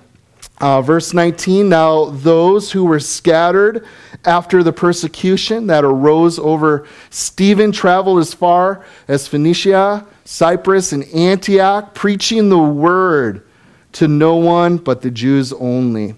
Uh, 0.61 0.81
verse 0.81 1.12
19 1.12 1.69
Now 1.69 2.07
those 2.07 2.71
who 2.71 2.85
were 2.85 3.00
scattered 3.00 3.85
after 4.25 4.62
the 4.62 4.73
persecution 4.73 5.66
that 5.66 5.85
arose 5.85 6.38
over 6.38 6.87
Stephen 7.11 7.73
traveled 7.73 8.21
as 8.21 8.33
far 8.33 8.85
as 9.09 9.26
Phoenicia, 9.26 10.07
Cyprus, 10.25 10.92
and 10.92 11.04
Antioch, 11.12 11.95
preaching 11.95 12.49
the 12.49 12.59
word 12.59 13.45
to 13.92 14.07
no 14.07 14.37
one 14.37 14.76
but 14.76 15.02
the 15.02 15.11
Jews 15.11 15.52
only. 15.52 16.14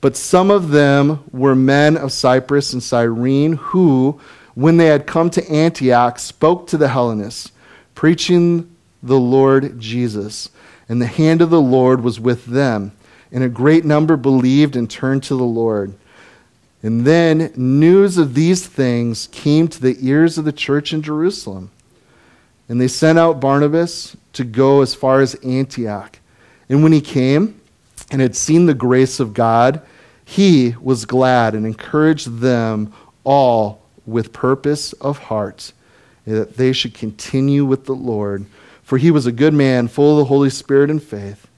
But 0.00 0.16
some 0.16 0.50
of 0.50 0.70
them 0.70 1.22
were 1.30 1.54
men 1.54 1.96
of 1.96 2.12
Cyprus 2.12 2.72
and 2.72 2.82
Cyrene 2.82 3.52
who, 3.52 4.20
when 4.54 4.76
they 4.76 4.86
had 4.86 5.06
come 5.06 5.30
to 5.30 5.50
Antioch, 5.50 6.18
spoke 6.18 6.66
to 6.68 6.76
the 6.76 6.88
Hellenists, 6.88 7.52
preaching 7.94 8.74
the 9.02 9.18
Lord 9.18 9.80
Jesus. 9.80 10.50
And 10.88 11.00
the 11.00 11.06
hand 11.06 11.40
of 11.40 11.50
the 11.50 11.60
Lord 11.60 12.02
was 12.02 12.20
with 12.20 12.46
them, 12.46 12.92
and 13.30 13.42
a 13.42 13.48
great 13.48 13.84
number 13.84 14.16
believed 14.16 14.76
and 14.76 14.90
turned 14.90 15.22
to 15.24 15.34
the 15.34 15.42
Lord. 15.42 15.94
And 16.82 17.06
then 17.06 17.52
news 17.56 18.18
of 18.18 18.34
these 18.34 18.66
things 18.66 19.28
came 19.28 19.68
to 19.68 19.80
the 19.80 19.96
ears 20.00 20.36
of 20.36 20.44
the 20.44 20.52
church 20.52 20.92
in 20.92 21.02
Jerusalem. 21.02 21.70
And 22.68 22.80
they 22.80 22.88
sent 22.88 23.18
out 23.18 23.40
Barnabas 23.40 24.16
to 24.34 24.44
go 24.44 24.82
as 24.82 24.94
far 24.94 25.20
as 25.20 25.34
Antioch. 25.36 26.18
And 26.68 26.82
when 26.82 26.92
he 26.92 27.00
came 27.00 27.60
and 28.10 28.20
had 28.20 28.34
seen 28.34 28.66
the 28.66 28.74
grace 28.74 29.20
of 29.20 29.34
God, 29.34 29.82
he 30.24 30.74
was 30.80 31.04
glad 31.04 31.54
and 31.54 31.66
encouraged 31.66 32.40
them 32.40 32.92
all 33.24 33.81
with 34.06 34.32
purpose 34.32 34.92
of 34.94 35.18
heart 35.18 35.72
that 36.26 36.56
they 36.56 36.72
should 36.72 36.94
continue 36.94 37.64
with 37.64 37.86
the 37.86 37.94
Lord. 37.94 38.46
For 38.82 38.98
he 38.98 39.10
was 39.10 39.26
a 39.26 39.32
good 39.32 39.54
man, 39.54 39.88
full 39.88 40.12
of 40.12 40.18
the 40.18 40.24
Holy 40.26 40.50
Spirit 40.50 40.90
and 40.90 41.02
faith. 41.02 41.48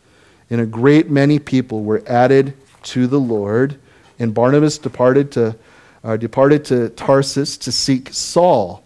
And 0.50 0.60
a 0.60 0.66
great 0.66 1.10
many 1.10 1.38
people 1.38 1.82
were 1.82 2.02
added 2.06 2.54
to 2.84 3.06
the 3.06 3.20
Lord. 3.20 3.78
And 4.18 4.34
Barnabas 4.34 4.78
departed 4.78 5.32
to, 5.32 5.56
uh, 6.02 6.16
departed 6.16 6.64
to 6.66 6.90
Tarsus 6.90 7.56
to 7.58 7.72
seek 7.72 8.10
Saul. 8.12 8.84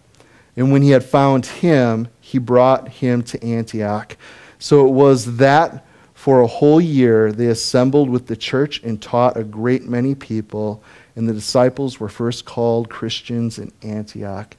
And 0.55 0.71
when 0.71 0.81
he 0.81 0.89
had 0.89 1.03
found 1.03 1.45
him, 1.45 2.07
he 2.19 2.37
brought 2.37 2.89
him 2.89 3.23
to 3.23 3.43
Antioch. 3.43 4.17
So 4.57 4.85
it 4.85 4.91
was 4.91 5.37
that 5.37 5.85
for 6.13 6.41
a 6.41 6.47
whole 6.47 6.81
year 6.81 7.31
they 7.31 7.47
assembled 7.47 8.09
with 8.09 8.27
the 8.27 8.35
church 8.35 8.83
and 8.83 9.01
taught 9.01 9.37
a 9.37 9.43
great 9.43 9.85
many 9.85 10.15
people 10.15 10.83
and 11.19 11.27
the 11.27 11.33
disciples 11.33 11.99
were 11.99 12.07
first 12.07 12.45
called 12.45 12.89
Christians 12.89 13.59
in 13.59 13.73
Antioch. 13.83 14.55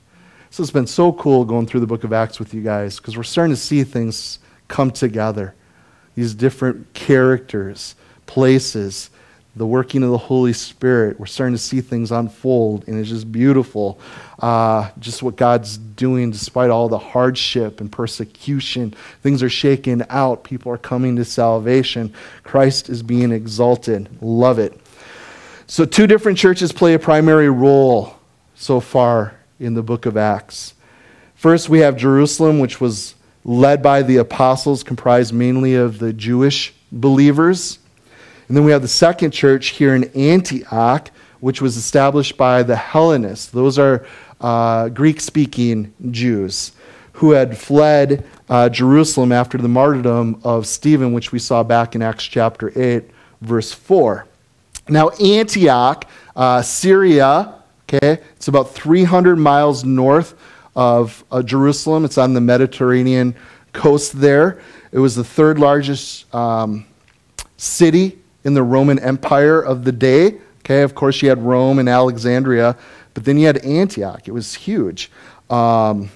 So 0.50 0.62
it's 0.62 0.70
been 0.70 0.86
so 0.86 1.10
cool 1.10 1.46
going 1.46 1.66
through 1.66 1.80
the 1.80 1.86
book 1.86 2.04
of 2.04 2.12
Acts 2.12 2.38
with 2.38 2.52
you 2.52 2.60
guys 2.60 2.98
because 2.98 3.16
we're 3.16 3.22
starting 3.22 3.54
to 3.54 3.60
see 3.60 3.82
things 3.82 4.40
come 4.68 4.90
together. 4.90 5.54
These 6.16 6.34
different 6.34 6.92
characters, 6.92 7.94
places, 8.26 9.08
the 9.56 9.66
working 9.66 10.02
of 10.02 10.10
the 10.10 10.18
Holy 10.18 10.52
Spirit. 10.52 11.18
We're 11.18 11.24
starting 11.24 11.54
to 11.54 11.62
see 11.62 11.80
things 11.80 12.12
unfold, 12.12 12.86
and 12.86 13.00
it's 13.00 13.08
just 13.08 13.32
beautiful. 13.32 13.98
Uh, 14.38 14.90
just 14.98 15.22
what 15.22 15.36
God's 15.36 15.78
doing 15.78 16.30
despite 16.30 16.68
all 16.68 16.90
the 16.90 16.98
hardship 16.98 17.80
and 17.80 17.90
persecution. 17.90 18.94
Things 19.22 19.42
are 19.42 19.48
shaken 19.48 20.04
out. 20.10 20.44
People 20.44 20.72
are 20.72 20.78
coming 20.78 21.16
to 21.16 21.24
salvation. 21.24 22.12
Christ 22.42 22.90
is 22.90 23.02
being 23.02 23.32
exalted. 23.32 24.10
Love 24.20 24.58
it. 24.58 24.78
So, 25.70 25.84
two 25.84 26.08
different 26.08 26.36
churches 26.36 26.72
play 26.72 26.94
a 26.94 26.98
primary 26.98 27.48
role 27.48 28.16
so 28.56 28.80
far 28.80 29.36
in 29.60 29.74
the 29.74 29.84
book 29.84 30.04
of 30.04 30.16
Acts. 30.16 30.74
First, 31.36 31.68
we 31.68 31.78
have 31.78 31.96
Jerusalem, 31.96 32.58
which 32.58 32.80
was 32.80 33.14
led 33.44 33.80
by 33.80 34.02
the 34.02 34.16
apostles, 34.16 34.82
comprised 34.82 35.32
mainly 35.32 35.76
of 35.76 36.00
the 36.00 36.12
Jewish 36.12 36.74
believers. 36.90 37.78
And 38.48 38.56
then 38.56 38.64
we 38.64 38.72
have 38.72 38.82
the 38.82 38.88
second 38.88 39.30
church 39.30 39.68
here 39.68 39.94
in 39.94 40.10
Antioch, 40.10 41.12
which 41.38 41.62
was 41.62 41.76
established 41.76 42.36
by 42.36 42.64
the 42.64 42.74
Hellenists. 42.74 43.46
Those 43.46 43.78
are 43.78 44.04
uh, 44.40 44.88
Greek 44.88 45.20
speaking 45.20 45.94
Jews 46.10 46.72
who 47.12 47.30
had 47.30 47.56
fled 47.56 48.26
uh, 48.48 48.68
Jerusalem 48.70 49.30
after 49.30 49.56
the 49.56 49.68
martyrdom 49.68 50.40
of 50.42 50.66
Stephen, 50.66 51.12
which 51.12 51.30
we 51.30 51.38
saw 51.38 51.62
back 51.62 51.94
in 51.94 52.02
Acts 52.02 52.24
chapter 52.24 52.72
8, 52.74 53.08
verse 53.40 53.72
4. 53.72 54.26
Now, 54.90 55.10
Antioch, 55.10 56.04
uh, 56.34 56.62
Syria, 56.62 57.54
okay, 57.88 58.20
it's 58.34 58.48
about 58.48 58.74
300 58.74 59.36
miles 59.36 59.84
north 59.84 60.34
of 60.74 61.24
uh, 61.30 61.42
Jerusalem. 61.42 62.04
It's 62.04 62.18
on 62.18 62.34
the 62.34 62.40
Mediterranean 62.40 63.36
coast 63.72 64.20
there. 64.20 64.60
It 64.90 64.98
was 64.98 65.14
the 65.14 65.22
third 65.22 65.60
largest 65.60 66.32
um, 66.34 66.86
city 67.56 68.18
in 68.42 68.54
the 68.54 68.64
Roman 68.64 68.98
Empire 68.98 69.60
of 69.60 69.84
the 69.84 69.92
day. 69.92 70.40
Okay, 70.60 70.82
of 70.82 70.96
course, 70.96 71.22
you 71.22 71.28
had 71.28 71.38
Rome 71.38 71.78
and 71.78 71.88
Alexandria, 71.88 72.76
but 73.14 73.24
then 73.24 73.38
you 73.38 73.46
had 73.46 73.58
Antioch. 73.58 74.26
It 74.26 74.32
was 74.32 74.54
huge. 74.54 75.08
Um, 75.48 76.10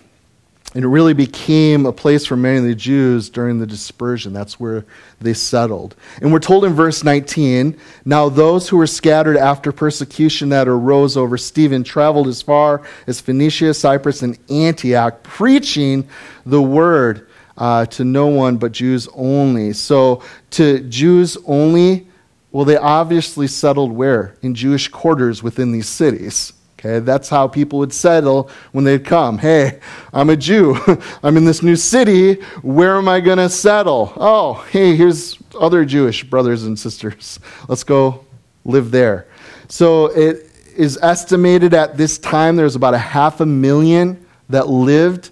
and 0.74 0.84
it 0.84 0.88
really 0.88 1.14
became 1.14 1.86
a 1.86 1.92
place 1.92 2.26
for 2.26 2.36
many 2.36 2.58
of 2.58 2.64
the 2.64 2.74
Jews 2.74 3.30
during 3.30 3.60
the 3.60 3.66
dispersion. 3.66 4.32
That's 4.32 4.58
where 4.58 4.84
they 5.20 5.32
settled. 5.32 5.94
And 6.20 6.32
we're 6.32 6.40
told 6.40 6.64
in 6.64 6.74
verse 6.74 7.04
19 7.04 7.78
now 8.04 8.28
those 8.28 8.68
who 8.68 8.76
were 8.76 8.88
scattered 8.88 9.36
after 9.36 9.70
persecution 9.70 10.48
that 10.48 10.66
arose 10.66 11.16
over 11.16 11.38
Stephen 11.38 11.84
traveled 11.84 12.26
as 12.26 12.42
far 12.42 12.82
as 13.06 13.20
Phoenicia, 13.20 13.72
Cyprus, 13.72 14.22
and 14.22 14.36
Antioch, 14.50 15.22
preaching 15.22 16.08
the 16.44 16.60
word 16.60 17.28
uh, 17.56 17.86
to 17.86 18.04
no 18.04 18.26
one 18.26 18.56
but 18.56 18.72
Jews 18.72 19.08
only. 19.14 19.72
So, 19.74 20.22
to 20.50 20.80
Jews 20.80 21.38
only, 21.46 22.08
well, 22.50 22.64
they 22.64 22.76
obviously 22.76 23.46
settled 23.46 23.92
where? 23.92 24.36
In 24.42 24.56
Jewish 24.56 24.88
quarters 24.88 25.40
within 25.40 25.70
these 25.70 25.88
cities. 25.88 26.52
Okay, 26.84 26.98
that's 26.98 27.30
how 27.30 27.48
people 27.48 27.78
would 27.78 27.94
settle 27.94 28.50
when 28.72 28.84
they'd 28.84 29.06
come. 29.06 29.38
Hey, 29.38 29.80
I'm 30.12 30.28
a 30.28 30.36
Jew. 30.36 30.76
I'm 31.22 31.38
in 31.38 31.46
this 31.46 31.62
new 31.62 31.76
city. 31.76 32.42
Where 32.60 32.96
am 32.96 33.08
I 33.08 33.20
going 33.20 33.38
to 33.38 33.48
settle? 33.48 34.12
Oh, 34.16 34.64
hey, 34.70 34.94
here's 34.94 35.38
other 35.58 35.86
Jewish 35.86 36.24
brothers 36.24 36.64
and 36.64 36.78
sisters. 36.78 37.40
Let's 37.68 37.84
go 37.84 38.26
live 38.66 38.90
there. 38.90 39.28
So 39.66 40.08
it 40.08 40.50
is 40.76 40.98
estimated 41.00 41.72
at 41.72 41.96
this 41.96 42.18
time 42.18 42.54
there's 42.54 42.76
about 42.76 42.92
a 42.92 42.98
half 42.98 43.40
a 43.40 43.46
million 43.46 44.26
that 44.50 44.68
lived 44.68 45.30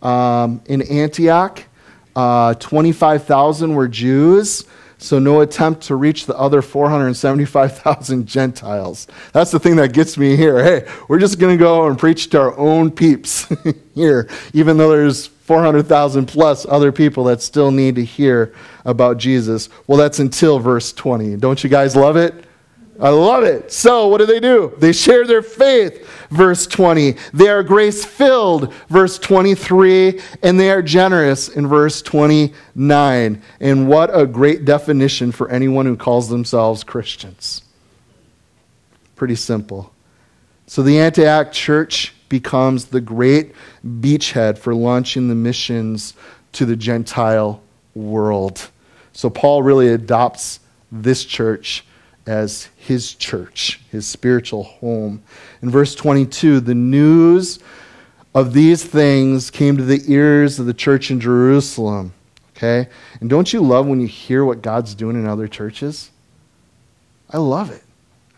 um, 0.00 0.62
in 0.64 0.80
Antioch. 0.80 1.62
Uh, 2.16 2.54
25,000 2.54 3.74
were 3.74 3.88
Jews. 3.88 4.64
So, 5.04 5.18
no 5.18 5.42
attempt 5.42 5.82
to 5.82 5.96
reach 5.96 6.24
the 6.24 6.34
other 6.38 6.62
475,000 6.62 8.26
Gentiles. 8.26 9.06
That's 9.32 9.50
the 9.50 9.58
thing 9.58 9.76
that 9.76 9.92
gets 9.92 10.16
me 10.16 10.34
here. 10.34 10.64
Hey, 10.64 10.90
we're 11.08 11.18
just 11.18 11.38
going 11.38 11.56
to 11.56 11.62
go 11.62 11.86
and 11.86 11.98
preach 11.98 12.30
to 12.30 12.40
our 12.40 12.56
own 12.56 12.90
peeps 12.90 13.46
here, 13.94 14.30
even 14.54 14.78
though 14.78 14.90
there's 14.90 15.26
400,000 15.26 16.24
plus 16.24 16.64
other 16.64 16.90
people 16.90 17.24
that 17.24 17.42
still 17.42 17.70
need 17.70 17.96
to 17.96 18.04
hear 18.04 18.54
about 18.86 19.18
Jesus. 19.18 19.68
Well, 19.86 19.98
that's 19.98 20.20
until 20.20 20.58
verse 20.58 20.90
20. 20.94 21.36
Don't 21.36 21.62
you 21.62 21.68
guys 21.68 21.94
love 21.94 22.16
it? 22.16 22.46
I 23.00 23.08
love 23.08 23.42
it. 23.42 23.72
So, 23.72 24.06
what 24.06 24.18
do 24.18 24.26
they 24.26 24.38
do? 24.38 24.72
They 24.78 24.92
share 24.92 25.26
their 25.26 25.42
faith, 25.42 26.08
verse 26.30 26.66
20. 26.66 27.16
They 27.32 27.48
are 27.48 27.62
grace 27.64 28.04
filled, 28.04 28.72
verse 28.88 29.18
23. 29.18 30.20
And 30.42 30.60
they 30.60 30.70
are 30.70 30.80
generous, 30.82 31.48
in 31.48 31.66
verse 31.66 32.02
29. 32.02 33.42
And 33.60 33.88
what 33.88 34.16
a 34.16 34.26
great 34.26 34.64
definition 34.64 35.32
for 35.32 35.50
anyone 35.50 35.86
who 35.86 35.96
calls 35.96 36.28
themselves 36.28 36.84
Christians. 36.84 37.62
Pretty 39.16 39.36
simple. 39.36 39.92
So, 40.68 40.82
the 40.82 41.00
Antioch 41.00 41.50
church 41.50 42.14
becomes 42.28 42.86
the 42.86 43.00
great 43.00 43.54
beachhead 43.84 44.56
for 44.56 44.72
launching 44.72 45.28
the 45.28 45.34
missions 45.34 46.14
to 46.52 46.64
the 46.64 46.76
Gentile 46.76 47.60
world. 47.94 48.70
So, 49.12 49.30
Paul 49.30 49.64
really 49.64 49.88
adopts 49.88 50.60
this 50.92 51.24
church 51.24 51.84
as 52.26 52.68
his 52.76 53.14
church, 53.14 53.80
his 53.90 54.06
spiritual 54.06 54.64
home. 54.64 55.22
In 55.62 55.70
verse 55.70 55.94
22, 55.94 56.60
the 56.60 56.74
news 56.74 57.58
of 58.34 58.52
these 58.52 58.82
things 58.82 59.50
came 59.50 59.76
to 59.76 59.84
the 59.84 60.02
ears 60.10 60.58
of 60.58 60.66
the 60.66 60.74
church 60.74 61.10
in 61.10 61.20
Jerusalem. 61.20 62.12
Okay? 62.56 62.88
And 63.20 63.28
don't 63.28 63.52
you 63.52 63.60
love 63.60 63.86
when 63.86 64.00
you 64.00 64.06
hear 64.06 64.44
what 64.44 64.62
God's 64.62 64.94
doing 64.94 65.16
in 65.16 65.26
other 65.26 65.48
churches? 65.48 66.10
I 67.30 67.38
love 67.38 67.70
it. 67.70 67.82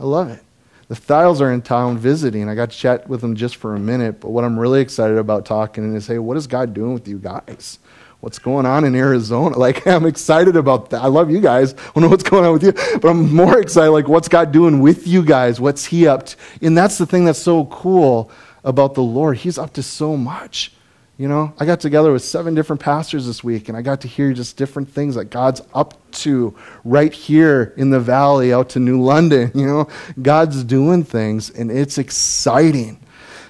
I 0.00 0.05
love 0.05 0.31
it. 0.31 0.43
The 0.88 0.95
Thiles 0.95 1.40
are 1.40 1.52
in 1.52 1.62
town 1.62 1.99
visiting. 1.99 2.49
I 2.49 2.55
got 2.55 2.71
to 2.71 2.76
chat 2.76 3.09
with 3.09 3.21
them 3.21 3.35
just 3.35 3.57
for 3.57 3.75
a 3.75 3.78
minute, 3.78 4.21
but 4.21 4.31
what 4.31 4.45
I'm 4.45 4.59
really 4.59 4.81
excited 4.81 5.19
about 5.19 5.45
talking 5.45 5.95
is, 5.95 6.07
hey, 6.07 6.19
what 6.19 6.37
is 6.37 6.47
God 6.47 6.75
doing 6.75 6.95
with 6.95 7.09
you 7.09 7.19
guys? 7.19 7.78
What's 8.20 8.38
going 8.38 8.66
on 8.66 8.85
in 8.85 8.94
Arizona. 8.94 9.56
Like, 9.66 9.87
I'm 9.87 10.06
excited 10.06 10.56
about 10.56 10.90
that. 10.90 11.02
I 11.02 11.08
love 11.08 11.30
you 11.30 11.40
guys. 11.40 11.75
I 11.75 11.76
don't 11.94 12.04
know 12.04 12.08
what's 12.08 12.23
going 12.23 12.44
on 12.44 12.52
with 12.52 12.62
you, 12.62 12.73
but 13.00 13.08
I'm 13.08 13.35
more 13.35 13.58
excited, 13.58 13.90
like, 13.90 14.06
what's 14.06 14.28
God 14.28 14.52
doing 14.52 14.80
with 14.80 15.06
you 15.06 15.25
guys? 15.25 15.61
What's 15.61 15.85
He 15.85 16.06
up 16.06 16.26
to? 16.26 16.37
And 16.62 16.76
that's 16.76 16.99
the 16.99 17.06
thing 17.06 17.25
that's 17.25 17.38
so 17.38 17.64
cool 17.66 18.30
about 18.62 18.94
the 18.94 19.02
Lord. 19.02 19.38
He's 19.38 19.58
up 19.58 19.73
to 19.75 19.82
so 19.82 20.16
much. 20.16 20.73
You 21.18 21.28
know, 21.28 21.54
I 21.58 21.64
got 21.64 21.80
together 21.80 22.12
with 22.12 22.23
seven 22.23 22.54
different 22.54 22.82
pastors 22.82 23.26
this 23.26 23.42
week, 23.42 23.70
and 23.70 23.78
I 23.78 23.80
got 23.80 24.02
to 24.02 24.08
hear 24.08 24.35
just 24.35 24.58
different 24.58 24.90
things 24.90 25.14
that 25.14 25.26
God's 25.26 25.62
up 25.73 25.99
to 26.12 26.54
right 26.85 27.12
here 27.12 27.73
in 27.78 27.88
the 27.88 27.99
valley 28.00 28.52
out 28.52 28.68
to 28.70 28.80
New 28.80 29.02
London. 29.02 29.50
You 29.54 29.66
know, 29.66 29.88
God's 30.20 30.62
doing 30.62 31.02
things, 31.02 31.49
and 31.49 31.70
it's 31.70 31.96
exciting. 31.96 33.00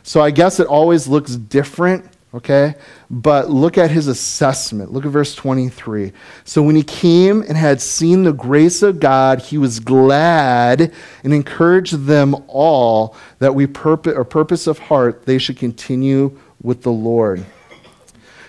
So 0.04 0.20
I 0.20 0.30
guess 0.30 0.61
it 0.61 0.68
always 0.68 1.08
looks 1.08 1.35
different 1.35 2.08
Okay? 2.37 2.75
But 3.09 3.49
look 3.49 3.78
at 3.78 3.90
his 3.90 4.09
assessment. 4.09 4.93
Look 4.93 5.07
at 5.07 5.11
verse 5.11 5.35
23. 5.35 6.12
So 6.45 6.62
when 6.62 6.76
he 6.76 6.83
came 6.83 7.40
and 7.40 7.57
had 7.57 7.81
seen 7.81 8.25
the 8.25 8.33
grace 8.33 8.83
of 8.83 9.00
God, 9.00 9.40
he 9.40 9.57
was 9.57 9.81
glad 9.81 10.93
and 11.25 11.33
encouraged 11.33 12.05
them 12.05 12.37
all 12.47 13.16
that 13.38 13.55
we 13.55 13.66
purpose 13.66 14.12
or 14.14 14.25
purpose 14.25 14.66
of 14.66 14.78
heart 14.78 15.25
they 15.25 15.38
should 15.38 15.57
continue 15.57 16.38
with 16.62 16.83
the 16.83 16.93
Lord. 16.93 17.45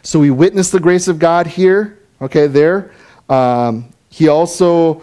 So 0.02 0.20
we 0.20 0.32
witnessed 0.32 0.74
the 0.74 0.82
grace 0.82 1.08
of 1.08 1.18
God 1.18 1.48
here, 1.48 1.98
okay, 2.22 2.48
there. 2.48 2.92
Um, 3.30 3.90
he 4.10 4.28
also 4.28 5.02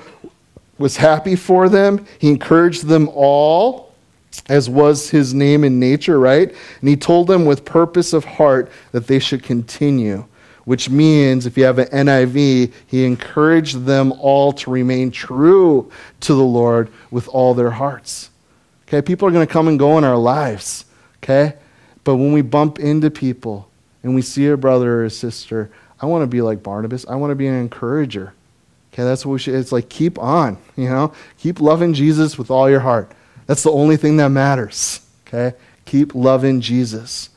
was 0.77 0.99
happy 0.99 1.37
for 1.37 1.71
them. 1.71 2.05
He 2.19 2.29
encouraged 2.29 2.85
them 2.85 3.09
all 3.15 3.84
as 4.49 4.69
was 4.69 5.11
his 5.11 5.35
name 5.35 5.65
in 5.65 5.79
nature, 5.79 6.19
right? 6.19 6.49
And 6.81 6.89
he 6.89 6.97
told 6.97 7.27
them 7.27 7.45
with 7.45 7.65
purpose 7.65 8.13
of 8.13 8.25
heart 8.25 8.71
that 8.93 9.07
they 9.07 9.19
should 9.19 9.43
continue, 9.43 10.25
which 10.65 10.91
means, 10.91 11.47
if 11.47 11.57
you 11.57 11.65
have 11.65 11.79
an 11.79 11.89
NIV, 11.89 12.73
he 12.87 13.05
encouraged 13.05 13.85
them 13.85 14.13
all 14.13 14.53
to 14.53 14.71
remain 14.71 15.11
true 15.11 15.91
to 16.21 16.35
the 16.35 16.45
Lord 16.45 16.91
with 17.11 17.29
all 17.29 17.55
their 17.55 17.71
hearts. 17.71 18.31
Okay, 18.89 19.03
people 19.03 19.27
are 19.29 19.33
going 19.33 19.47
to 19.47 19.53
come 19.53 19.69
and 19.69 19.79
go 19.79 19.99
in 19.99 20.05
our 20.05 20.17
lives, 20.17 20.85
okay? 21.23 21.55
But 22.05 22.17
when 22.17 22.33
we 22.33 22.43
bump 22.43 22.79
into 22.79 23.11
people 23.11 23.69
and 24.03 24.15
we 24.15 24.23
see 24.23 24.47
a 24.49 24.57
brother 24.57 25.01
or 25.01 25.05
a 25.05 25.11
sister, 25.11 25.71
I 26.01 26.07
want 26.07 26.23
to 26.23 26.27
be 26.27 26.43
like 26.43 26.63
Barnabas. 26.63 27.07
I 27.07 27.15
want 27.15 27.31
to 27.31 27.35
be 27.35 27.47
an 27.47 27.55
encourager. 27.55 28.35
Okay, 28.93 29.03
that's 29.03 29.25
what 29.25 29.33
we 29.33 29.39
should. 29.39 29.55
It's 29.55 29.73
like 29.73 29.89
keep 29.89 30.19
on, 30.19 30.59
you 30.77 30.89
know, 30.89 31.13
keep 31.39 31.61
loving 31.61 31.95
Jesus 31.95 32.39
with 32.39 32.51
all 32.51 32.71
your 32.71 32.81
heart. 32.81 33.11
That's 33.47 33.63
the 33.63 33.71
only 33.71 33.97
thing 33.97 34.17
that 34.19 34.29
matters. 34.29 35.01
Okay? 35.27 35.57
Keep 35.85 36.15
loving 36.15 36.61
Jesus. 36.61 37.31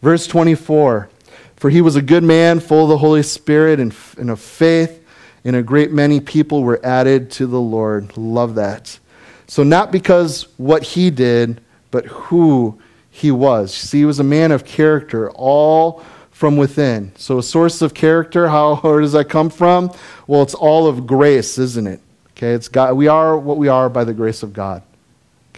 Verse 0.00 0.26
24 0.26 1.08
For 1.56 1.70
he 1.70 1.80
was 1.80 1.96
a 1.96 2.02
good 2.02 2.24
man, 2.24 2.60
full 2.60 2.84
of 2.84 2.88
the 2.88 2.98
Holy 2.98 3.22
Spirit 3.22 3.80
and, 3.80 3.94
and 4.18 4.30
of 4.30 4.40
faith, 4.40 5.04
and 5.44 5.56
a 5.56 5.62
great 5.62 5.92
many 5.92 6.20
people 6.20 6.62
were 6.62 6.84
added 6.84 7.30
to 7.32 7.46
the 7.46 7.60
Lord. 7.60 8.16
Love 8.16 8.56
that. 8.56 8.98
So, 9.46 9.62
not 9.62 9.92
because 9.92 10.46
what 10.56 10.82
he 10.82 11.10
did, 11.10 11.60
but 11.90 12.06
who 12.06 12.80
he 13.10 13.30
was. 13.30 13.74
See, 13.74 13.98
he 13.98 14.04
was 14.04 14.18
a 14.18 14.24
man 14.24 14.50
of 14.50 14.64
character, 14.64 15.30
all 15.32 16.02
from 16.30 16.56
within. 16.56 17.12
So, 17.16 17.38
a 17.38 17.42
source 17.42 17.82
of 17.82 17.92
character, 17.92 18.48
how 18.48 18.76
where 18.82 19.00
does 19.00 19.12
that 19.12 19.28
come 19.28 19.50
from? 19.50 19.92
Well, 20.26 20.42
it's 20.42 20.54
all 20.54 20.86
of 20.86 21.06
grace, 21.06 21.58
isn't 21.58 21.86
it? 21.86 22.00
Okay, 22.30 22.52
it's 22.52 22.68
God. 22.68 22.94
We 22.94 23.08
are 23.08 23.36
what 23.36 23.58
we 23.58 23.68
are 23.68 23.88
by 23.88 24.04
the 24.04 24.14
grace 24.14 24.42
of 24.42 24.52
God. 24.52 24.82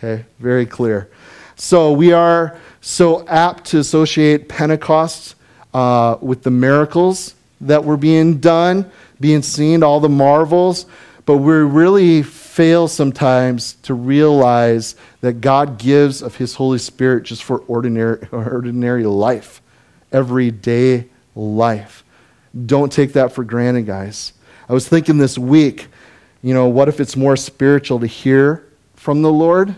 Okay, 0.05 0.27
very 0.39 0.67
clear. 0.67 1.09
So 1.57 1.93
we 1.93 2.13
are 2.13 2.59
so 2.83 3.27
apt 3.27 3.65
to 3.69 3.79
associate 3.79 4.51
Pentecost 4.51 5.35
uh, 5.73 6.19
with 6.21 6.43
the 6.43 6.51
miracles 6.51 7.35
that 7.63 7.83
were 7.83 7.97
being 7.97 8.37
done, 8.37 8.91
being 9.19 9.41
seen, 9.41 9.83
all 9.83 10.01
the 10.01 10.11
marvels, 10.11 10.85
but 11.25 11.39
we 11.39 11.55
really 11.55 12.23
fail 12.23 12.87
sometimes 12.87 13.77
to 13.77 13.95
realize 13.95 14.95
that 15.23 15.41
God 15.41 15.79
gives 15.79 16.21
of 16.21 16.37
His 16.37 16.55
Holy 16.55 16.79
Spirit 16.79 17.23
just 17.25 17.43
for 17.43 17.61
ordinary, 17.61 18.29
ordinary 18.33 19.05
life, 19.05 19.63
everyday 20.13 21.09
life. 21.35 22.05
Don't 22.67 22.93
take 22.93 23.15
that 23.15 23.33
for 23.33 23.43
granted, 23.43 23.87
guys. 23.87 24.35
I 24.69 24.75
was 24.75 24.87
thinking 24.87 25.17
this 25.17 25.39
week, 25.39 25.87
you 26.43 26.53
know, 26.53 26.69
what 26.69 26.91
if 26.91 27.01
it's 27.01 27.17
more 27.17 27.39
spiritual 27.39 28.01
to 28.01 28.07
hear 28.07 28.67
from 28.97 29.23
the 29.23 29.33
Lord 29.33 29.77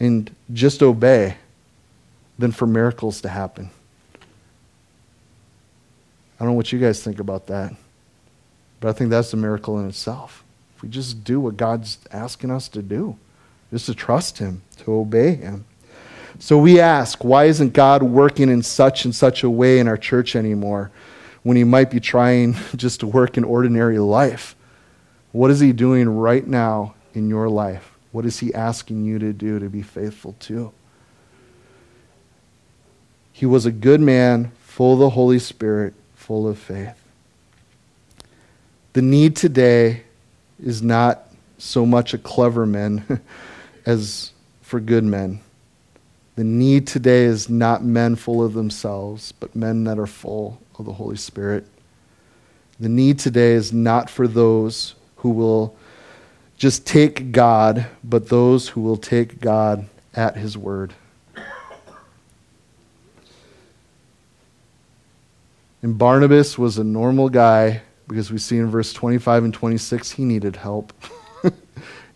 and 0.00 0.34
just 0.52 0.82
obey 0.82 1.36
than 2.38 2.52
for 2.52 2.66
miracles 2.66 3.20
to 3.22 3.28
happen. 3.28 3.70
I 6.38 6.44
don't 6.44 6.48
know 6.48 6.54
what 6.54 6.72
you 6.72 6.80
guys 6.80 7.02
think 7.02 7.20
about 7.20 7.46
that, 7.46 7.74
but 8.80 8.88
I 8.88 8.92
think 8.92 9.10
that's 9.10 9.32
a 9.32 9.36
miracle 9.36 9.78
in 9.78 9.88
itself. 9.88 10.42
If 10.76 10.82
we 10.82 10.88
just 10.88 11.22
do 11.22 11.40
what 11.40 11.56
God's 11.56 11.98
asking 12.10 12.50
us 12.50 12.68
to 12.68 12.82
do, 12.82 13.16
just 13.70 13.86
to 13.86 13.94
trust 13.94 14.38
Him, 14.38 14.62
to 14.78 14.92
obey 14.92 15.36
Him. 15.36 15.64
So 16.40 16.58
we 16.58 16.80
ask, 16.80 17.24
why 17.24 17.44
isn't 17.44 17.72
God 17.72 18.02
working 18.02 18.48
in 18.48 18.62
such 18.62 19.04
and 19.04 19.14
such 19.14 19.44
a 19.44 19.50
way 19.50 19.78
in 19.78 19.86
our 19.86 19.96
church 19.96 20.34
anymore 20.34 20.90
when 21.44 21.56
He 21.56 21.64
might 21.64 21.90
be 21.90 22.00
trying 22.00 22.56
just 22.76 23.00
to 23.00 23.06
work 23.06 23.36
in 23.36 23.44
ordinary 23.44 23.98
life? 23.98 24.56
What 25.30 25.50
is 25.50 25.60
He 25.60 25.72
doing 25.72 26.08
right 26.08 26.46
now 26.46 26.94
in 27.14 27.28
your 27.28 27.48
life? 27.48 27.93
What 28.14 28.24
is 28.24 28.38
he 28.38 28.54
asking 28.54 29.04
you 29.04 29.18
to 29.18 29.32
do 29.32 29.58
to 29.58 29.68
be 29.68 29.82
faithful 29.82 30.36
to? 30.38 30.70
He 33.32 33.44
was 33.44 33.66
a 33.66 33.72
good 33.72 34.00
man, 34.00 34.52
full 34.60 34.92
of 34.92 35.00
the 35.00 35.10
Holy 35.10 35.40
Spirit, 35.40 35.94
full 36.14 36.46
of 36.46 36.56
faith. 36.56 36.94
The 38.92 39.02
need 39.02 39.34
today 39.34 40.04
is 40.62 40.80
not 40.80 41.26
so 41.58 41.84
much 41.84 42.14
a 42.14 42.18
clever 42.18 42.64
man 42.64 43.20
as 43.84 44.30
for 44.62 44.78
good 44.78 45.02
men. 45.02 45.40
The 46.36 46.44
need 46.44 46.86
today 46.86 47.24
is 47.24 47.48
not 47.48 47.82
men 47.82 48.14
full 48.14 48.44
of 48.44 48.52
themselves, 48.52 49.32
but 49.32 49.56
men 49.56 49.82
that 49.84 49.98
are 49.98 50.06
full 50.06 50.60
of 50.78 50.84
the 50.84 50.92
Holy 50.92 51.16
Spirit. 51.16 51.66
The 52.78 52.88
need 52.88 53.18
today 53.18 53.54
is 53.54 53.72
not 53.72 54.08
for 54.08 54.28
those 54.28 54.94
who 55.16 55.30
will 55.30 55.74
just 56.56 56.86
take 56.86 57.32
God, 57.32 57.86
but 58.02 58.28
those 58.28 58.68
who 58.68 58.80
will 58.80 58.96
take 58.96 59.40
God 59.40 59.86
at 60.14 60.36
his 60.36 60.56
word. 60.56 60.94
And 65.82 65.98
Barnabas 65.98 66.56
was 66.56 66.78
a 66.78 66.84
normal 66.84 67.28
guy 67.28 67.82
because 68.08 68.32
we 68.32 68.38
see 68.38 68.56
in 68.56 68.70
verse 68.70 68.94
25 68.94 69.44
and 69.44 69.52
26 69.52 70.12
he 70.12 70.24
needed 70.24 70.56
help. 70.56 70.94
you 71.44 71.52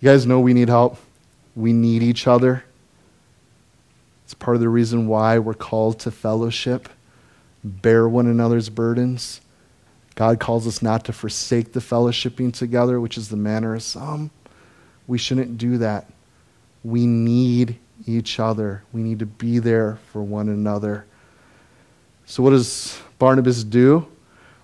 guys 0.03 0.25
know 0.25 0.41
we 0.41 0.55
need 0.55 0.69
help. 0.69 0.97
We 1.55 1.75
need 1.75 2.03
each 2.03 2.27
other. 2.27 2.65
It's 4.25 4.33
part 4.33 4.55
of 4.55 4.61
the 4.63 4.69
reason 4.71 5.07
why 5.07 5.39
we're 5.39 5.55
called 5.55 5.99
to 6.01 6.11
fellowship, 6.11 6.89
bear 7.63 8.09
one 8.09 8.27
another's 8.27 8.69
burdens. 8.71 9.41
God 10.19 10.41
calls 10.41 10.67
us 10.67 10.83
not 10.83 11.05
to 11.05 11.13
forsake 11.13 11.75
the 11.75 11.79
fellowshipping 11.79 12.53
together, 12.53 13.01
which 13.01 13.17
is 13.17 13.29
the 13.29 13.37
manner 13.37 13.77
of 13.77 13.85
some. 13.85 14.33
We 15.07 15.17
shouldn't 15.17 15.59
do 15.59 15.79
that. 15.79 16.11
We 16.83 17.07
need 17.07 17.79
each 18.05 18.41
other. 18.41 18.83
We 18.93 19.05
need 19.05 19.21
to 19.21 19.27
be 19.27 19.61
there 19.61 20.01
for 20.11 20.21
one 20.21 20.49
another. 20.49 21.07
So, 22.27 22.43
what 22.43 22.51
does 22.51 23.01
Barnabas 23.21 23.63
do? 23.63 24.09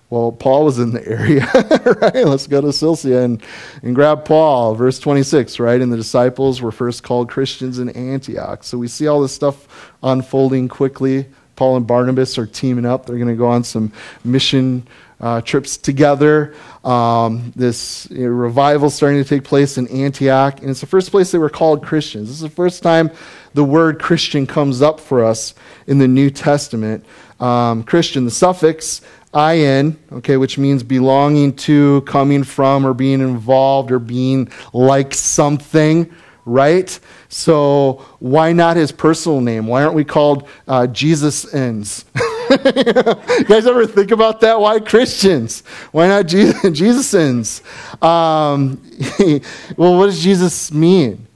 Well, 0.09 0.33
Paul 0.33 0.65
was 0.65 0.77
in 0.77 0.91
the 0.91 1.07
area, 1.07 1.45
right? 2.01 2.27
Let's 2.27 2.47
go 2.47 2.59
to 2.59 2.73
Cilicia 2.73 3.21
and, 3.21 3.41
and 3.81 3.95
grab 3.95 4.25
Paul. 4.25 4.75
Verse 4.75 4.99
26, 4.99 5.57
right? 5.61 5.79
And 5.79 5.89
the 5.89 5.95
disciples 5.95 6.61
were 6.61 6.73
first 6.73 7.01
called 7.01 7.29
Christians 7.29 7.79
in 7.79 7.87
Antioch. 7.91 8.65
So 8.65 8.77
we 8.77 8.89
see 8.89 9.07
all 9.07 9.21
this 9.21 9.31
stuff 9.31 9.93
unfolding 10.03 10.67
quickly. 10.67 11.27
Paul 11.55 11.77
and 11.77 11.87
Barnabas 11.87 12.37
are 12.37 12.45
teaming 12.45 12.85
up. 12.85 13.05
They're 13.05 13.15
going 13.15 13.29
to 13.29 13.35
go 13.35 13.47
on 13.47 13.63
some 13.63 13.93
mission 14.25 14.85
uh, 15.19 15.41
trips 15.41 15.77
together. 15.77 16.53
Um, 16.83 17.51
this 17.55 18.07
you 18.11 18.25
know, 18.25 18.29
revival 18.29 18.89
starting 18.89 19.21
to 19.23 19.27
take 19.27 19.43
place 19.43 19.77
in 19.77 19.87
Antioch, 19.87 20.61
and 20.61 20.69
it's 20.69 20.81
the 20.81 20.87
first 20.87 21.11
place 21.11 21.31
they 21.31 21.37
were 21.37 21.49
called 21.49 21.83
Christians. 21.83 22.27
This 22.27 22.35
is 22.37 22.41
the 22.41 22.49
first 22.49 22.83
time 22.83 23.11
the 23.53 23.63
word 23.63 23.99
Christian 23.99 24.45
comes 24.45 24.81
up 24.81 24.99
for 24.99 25.23
us 25.23 25.55
in 25.87 25.97
the 25.97 26.07
New 26.07 26.29
Testament. 26.29 27.05
Um, 27.39 27.83
Christian, 27.83 28.25
the 28.25 28.31
suffix 28.31 29.01
in, 29.35 29.97
okay, 30.11 30.37
which 30.37 30.57
means 30.57 30.83
belonging 30.83 31.55
to, 31.55 32.01
coming 32.01 32.43
from, 32.43 32.85
or 32.85 32.93
being 32.93 33.19
involved, 33.19 33.91
or 33.91 33.99
being 33.99 34.49
like 34.71 35.13
something, 35.13 36.13
right? 36.45 36.97
So 37.27 38.05
why 38.19 38.53
not 38.53 38.77
his 38.77 38.91
personal 38.91 39.41
name? 39.41 39.67
Why 39.67 39.83
aren't 39.83 39.95
we 39.95 40.05
called 40.05 40.47
uh, 40.67 40.87
Jesus 40.87 41.53
ends? 41.53 42.05
you 42.65 43.45
guys 43.45 43.65
ever 43.65 43.85
think 43.85 44.11
about 44.11 44.41
that? 44.41 44.59
Why 44.59 44.79
Christians? 44.79 45.61
Why 45.91 46.07
not 46.07 46.25
Jesus, 46.27 46.61
Jesusans? 46.63 48.03
Um, 48.03 48.81
well, 49.77 49.97
what 49.97 50.07
does 50.07 50.21
Jesus 50.21 50.71
mean? 50.71 51.27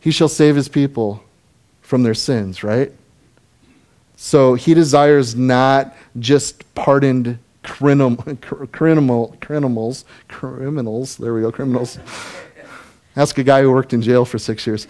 He 0.00 0.10
shall 0.10 0.28
save 0.28 0.56
his 0.56 0.68
people 0.68 1.22
from 1.80 2.02
their 2.02 2.14
sins, 2.14 2.62
right? 2.62 2.92
So 4.16 4.54
he 4.54 4.74
desires 4.74 5.34
not 5.34 5.96
just 6.18 6.74
pardoned 6.74 7.38
criminal, 7.62 8.16
criminals, 8.72 10.04
criminals, 10.28 11.16
there 11.16 11.34
we 11.34 11.40
go, 11.40 11.50
criminals. 11.50 11.98
Ask 13.16 13.38
a 13.38 13.44
guy 13.44 13.62
who 13.62 13.70
worked 13.70 13.92
in 13.92 14.02
jail 14.02 14.24
for 14.24 14.38
six 14.38 14.66
years. 14.66 14.86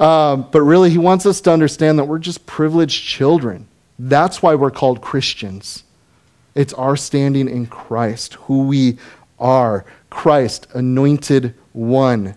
Um, 0.00 0.48
but 0.50 0.62
really, 0.62 0.90
he 0.90 0.98
wants 0.98 1.26
us 1.26 1.40
to 1.42 1.52
understand 1.52 1.98
that 1.98 2.04
we're 2.04 2.18
just 2.18 2.46
privileged 2.46 3.04
children. 3.04 3.68
That's 3.98 4.42
why 4.42 4.54
we're 4.54 4.70
called 4.70 5.00
Christians. 5.00 5.84
It's 6.54 6.72
our 6.72 6.96
standing 6.96 7.48
in 7.48 7.66
Christ, 7.66 8.34
who 8.34 8.66
we 8.66 8.98
are. 9.38 9.84
Christ, 10.10 10.66
anointed 10.74 11.54
one. 11.72 12.34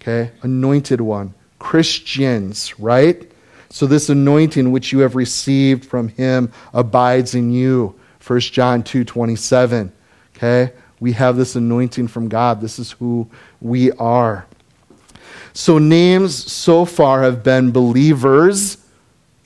Okay? 0.00 0.30
Anointed 0.42 1.00
one. 1.00 1.34
Christians, 1.58 2.78
right? 2.78 3.30
So 3.68 3.86
this 3.86 4.08
anointing 4.08 4.72
which 4.72 4.92
you 4.92 5.00
have 5.00 5.14
received 5.14 5.84
from 5.84 6.08
him 6.08 6.52
abides 6.72 7.34
in 7.34 7.52
you. 7.52 7.94
1 8.24 8.40
John 8.52 8.82
2:27. 8.82 9.92
Okay? 10.36 10.72
We 10.98 11.12
have 11.12 11.36
this 11.36 11.56
anointing 11.56 12.08
from 12.08 12.28
God. 12.28 12.60
This 12.60 12.78
is 12.78 12.92
who 12.92 13.28
we 13.60 13.92
are. 13.92 14.46
So, 15.52 15.78
names 15.78 16.50
so 16.50 16.84
far 16.84 17.22
have 17.22 17.42
been 17.42 17.72
believers. 17.72 18.78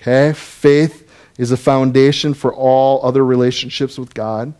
Okay? 0.01 0.33
Faith 0.35 1.11
is 1.39 1.51
a 1.51 1.57
foundation 1.57 2.35
for 2.35 2.55
all 2.55 3.05
other 3.05 3.25
relationships 3.25 3.99
with 3.99 4.15
God. 4.15 4.53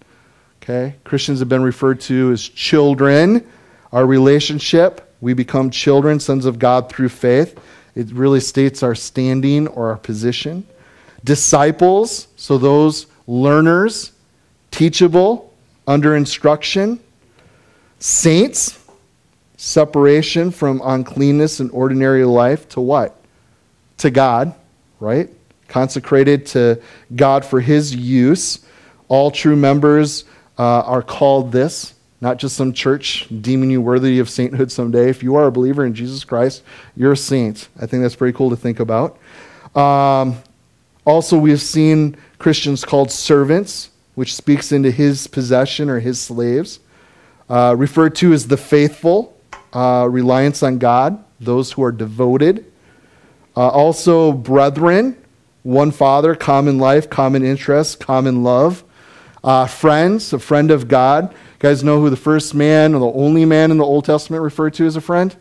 Okay? 0.63 0.97
Christians 1.05 1.41
have 1.41 1.49
been 1.49 1.63
referred 1.63 2.01
to 2.03 2.33
as 2.33 2.43
children. 2.49 3.47
Our 3.93 4.07
relationship, 4.07 5.15
we 5.21 5.35
become 5.35 5.71
children, 5.71 6.19
sons 6.19 6.47
of 6.47 6.59
God 6.59 6.89
through 6.89 7.11
faith. 7.11 7.61
It 7.95 8.11
really 8.11 8.41
states 8.41 8.83
our 8.83 8.95
standing 8.95 9.69
or 9.69 9.91
our 9.91 9.97
position. 9.97 10.67
Disciples, 11.23 12.29
so 12.37 12.59
those 12.59 13.07
learners, 13.27 14.13
teachable, 14.71 15.55
under 15.87 16.17
instruction. 16.17 16.99
Saints, 17.99 18.84
separation 19.65 20.51
from 20.51 20.81
uncleanness 20.85 21.61
and 21.61 21.71
ordinary 21.71 22.25
life 22.25 22.69
to 22.71 22.81
what? 22.81 23.17
To 23.99 24.11
God, 24.11 24.55
right? 25.01 25.31
Consecrated 25.69 26.47
to 26.47 26.83
God 27.17 27.45
for 27.45 27.61
His 27.61 27.95
use. 27.95 28.65
All 29.09 29.31
true 29.31 29.57
members 29.57 30.25
uh, 30.59 30.81
are 30.83 31.03
called 31.03 31.51
this, 31.53 31.95
not 32.21 32.39
just 32.39 32.57
some 32.57 32.73
church 32.73 33.27
deeming 33.41 33.71
you 33.71 33.81
worthy 33.81 34.19
of 34.19 34.29
sainthood 34.29 34.71
someday. 34.71 35.09
If 35.09 35.23
you 35.23 35.37
are 35.37 35.47
a 35.47 35.53
believer 35.53 35.87
in 35.87 35.95
Jesus 35.95 36.25
Christ, 36.25 36.63
you're 36.95 37.13
a 37.13 37.17
saint. 37.17 37.69
I 37.81 37.87
think 37.87 38.03
that's 38.03 38.17
pretty 38.17 38.37
cool 38.37 38.51
to 38.51 38.57
think 38.57 38.81
about. 38.81 39.19
Um, 39.75 40.37
also, 41.07 41.39
we've 41.39 41.61
seen 41.61 42.17
Christians 42.39 42.85
called 42.85 43.11
servants 43.11 43.91
which 44.15 44.35
speaks 44.35 44.73
into 44.73 44.91
his 44.91 45.27
possession 45.27 45.91
or 45.91 46.01
his 46.01 46.21
slaves, 46.21 46.81
uh, 47.49 47.75
referred 47.77 48.15
to 48.17 48.33
as 48.33 48.47
the 48.47 48.57
faithful, 48.57 49.34
uh, 49.75 50.09
reliance 50.11 50.63
on 50.63 50.79
God, 50.79 51.23
those 51.41 51.73
who 51.73 51.83
are 51.83 51.93
devoted. 51.93 52.71
Uh, 53.57 53.69
also, 53.69 54.33
brethren, 54.33 55.17
one 55.63 55.91
father, 55.91 56.35
common 56.35 56.79
life, 56.79 57.11
common 57.11 57.45
interest, 57.45 58.01
common 58.01 58.43
love. 58.43 58.85
Uh, 59.43 59.67
friends, 59.67 60.33
a 60.33 60.39
friend 60.39 60.71
of 60.71 60.89
God. 60.89 61.33
You 61.33 61.59
guys 61.59 61.85
know 61.85 62.01
who 62.01 62.09
the 62.09 62.17
first 62.17 62.55
man 62.55 62.95
or 62.95 63.01
the 63.01 63.19
only 63.19 63.45
man 63.45 63.71
in 63.71 63.77
the 63.79 63.85
Old 63.85 64.05
Testament 64.05 64.43
referred 64.43 64.75
to 64.75 64.87
as 64.87 64.97
a 64.97 65.01
friend? 65.01 65.35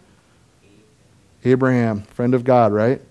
Abraham, 1.45 2.01
friend 2.03 2.33
of 2.33 2.43
God, 2.43 2.73
right? 2.73 3.01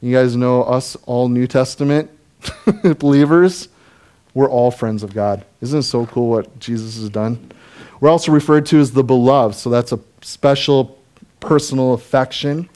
You 0.00 0.14
guys 0.14 0.36
know 0.36 0.62
us 0.62 0.96
all 1.06 1.28
New 1.28 1.46
Testament 1.46 2.10
believers 2.98 3.68
we're 4.34 4.50
all 4.50 4.70
friends 4.70 5.02
of 5.02 5.14
God. 5.14 5.44
Isn't 5.60 5.80
it 5.80 5.84
so 5.84 6.06
cool 6.06 6.30
what 6.30 6.58
Jesus 6.58 6.96
has 6.96 7.10
done? 7.10 7.50
We're 8.02 8.10
also 8.10 8.32
referred 8.32 8.66
to 8.66 8.80
as 8.80 8.90
the 8.90 9.04
beloved, 9.04 9.54
so 9.54 9.70
that's 9.70 9.92
a 9.92 10.00
special 10.22 10.98
personal 11.38 11.92
affection. 11.92 12.68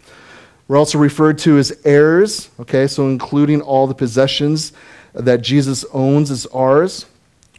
We're 0.69 0.77
also 0.77 0.99
referred 0.99 1.39
to 1.39 1.59
as 1.59 1.77
heirs, 1.85 2.49
okay, 2.61 2.87
so 2.87 3.09
including 3.09 3.61
all 3.61 3.89
the 3.89 3.95
possessions 3.95 4.73
that 5.15 5.43
Jesus 5.43 5.85
owns 5.93 6.31
as 6.31 6.47
ours. 6.55 7.07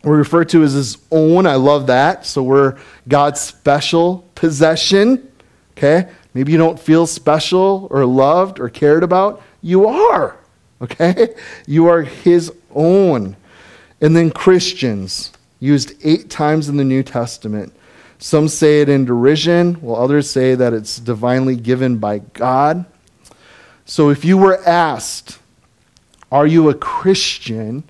We're 0.02 0.16
referred 0.16 0.48
to 0.50 0.64
as 0.64 0.72
his 0.72 0.98
own. 1.12 1.46
I 1.46 1.56
love 1.56 1.88
that. 1.88 2.26
So 2.26 2.42
we're 2.42 2.78
God's 3.06 3.42
special 3.42 4.20
possession, 4.34 5.30
okay? 5.78 6.10
Maybe 6.34 6.54
you 6.54 6.58
don't 6.58 6.80
feel 6.80 7.06
special 7.06 7.90
or 7.92 8.06
loved 8.06 8.62
or 8.62 8.70
cared 8.70 9.04
about. 9.04 9.44
You 9.62 9.88
are, 9.88 10.38
okay? 10.82 11.36
You 11.66 11.88
are 11.88 12.04
his 12.04 12.50
own. 12.74 13.36
And 14.00 14.16
then 14.16 14.32
Christians, 14.32 15.34
used 15.60 15.94
eight 16.04 16.30
times 16.30 16.70
in 16.70 16.78
the 16.78 16.84
New 16.84 17.04
Testament. 17.04 17.74
Some 18.20 18.48
say 18.48 18.82
it 18.82 18.90
in 18.90 19.06
derision, 19.06 19.76
while 19.76 20.02
others 20.02 20.30
say 20.30 20.56
that 20.56 20.74
it's 20.74 20.98
divinely 21.00 21.56
given 21.56 21.98
by 21.98 22.20
God. 22.20 22.86
So 23.86 24.10
if 24.10 24.26
you 24.26 24.38
were 24.38 24.62
asked, 24.68 25.40
Are 26.32 26.48
you 26.48 26.70
a 26.70 26.74
Christian? 26.74 27.84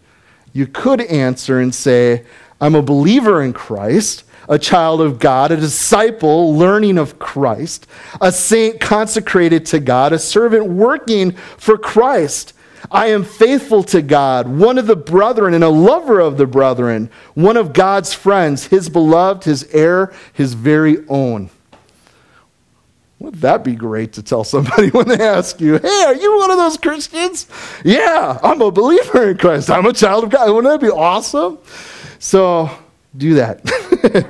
you 0.57 0.65
could 0.65 1.01
answer 1.01 1.59
and 1.59 1.73
say, 1.73 2.25
I'm 2.59 2.73
a 2.73 2.81
believer 2.81 3.43
in 3.43 3.53
Christ, 3.53 4.23
a 4.49 4.57
child 4.57 5.01
of 5.01 5.19
God, 5.19 5.51
a 5.51 5.55
disciple 5.55 6.55
learning 6.55 6.97
of 6.97 7.19
Christ, 7.19 7.85
a 8.19 8.31
saint 8.31 8.79
consecrated 8.79 9.67
to 9.67 9.79
God, 9.79 10.13
a 10.13 10.19
servant 10.19 10.65
working 10.65 11.33
for 11.57 11.77
Christ. 11.77 12.53
I 12.91 13.07
am 13.07 13.23
faithful 13.23 13.83
to 13.83 14.01
God, 14.01 14.47
one 14.47 14.77
of 14.77 14.87
the 14.87 14.95
brethren 14.95 15.53
and 15.53 15.63
a 15.63 15.69
lover 15.69 16.19
of 16.19 16.37
the 16.37 16.47
brethren, 16.47 17.09
one 17.33 17.57
of 17.57 17.73
God's 17.73 18.13
friends, 18.13 18.67
his 18.67 18.89
beloved, 18.89 19.43
his 19.43 19.63
heir, 19.73 20.13
his 20.33 20.53
very 20.53 21.05
own. 21.07 21.49
Wouldn't 23.19 23.41
that 23.41 23.63
be 23.63 23.75
great 23.75 24.13
to 24.13 24.23
tell 24.23 24.43
somebody 24.43 24.89
when 24.91 25.07
they 25.07 25.19
ask 25.19 25.59
you, 25.59 25.79
hey, 25.79 26.03
are 26.05 26.15
you 26.15 26.37
one 26.37 26.51
of 26.51 26.57
those 26.57 26.77
Christians? 26.77 27.47
Yeah, 27.83 28.39
I'm 28.43 28.61
a 28.61 28.71
believer 28.71 29.31
in 29.31 29.37
Christ. 29.37 29.69
I'm 29.69 29.85
a 29.85 29.93
child 29.93 30.23
of 30.23 30.29
God. 30.29 30.53
Wouldn't 30.53 30.71
that 30.71 30.85
be 30.85 30.91
awesome? 30.91 31.57
So 32.19 32.69
do 33.15 33.35
that. 33.35 34.27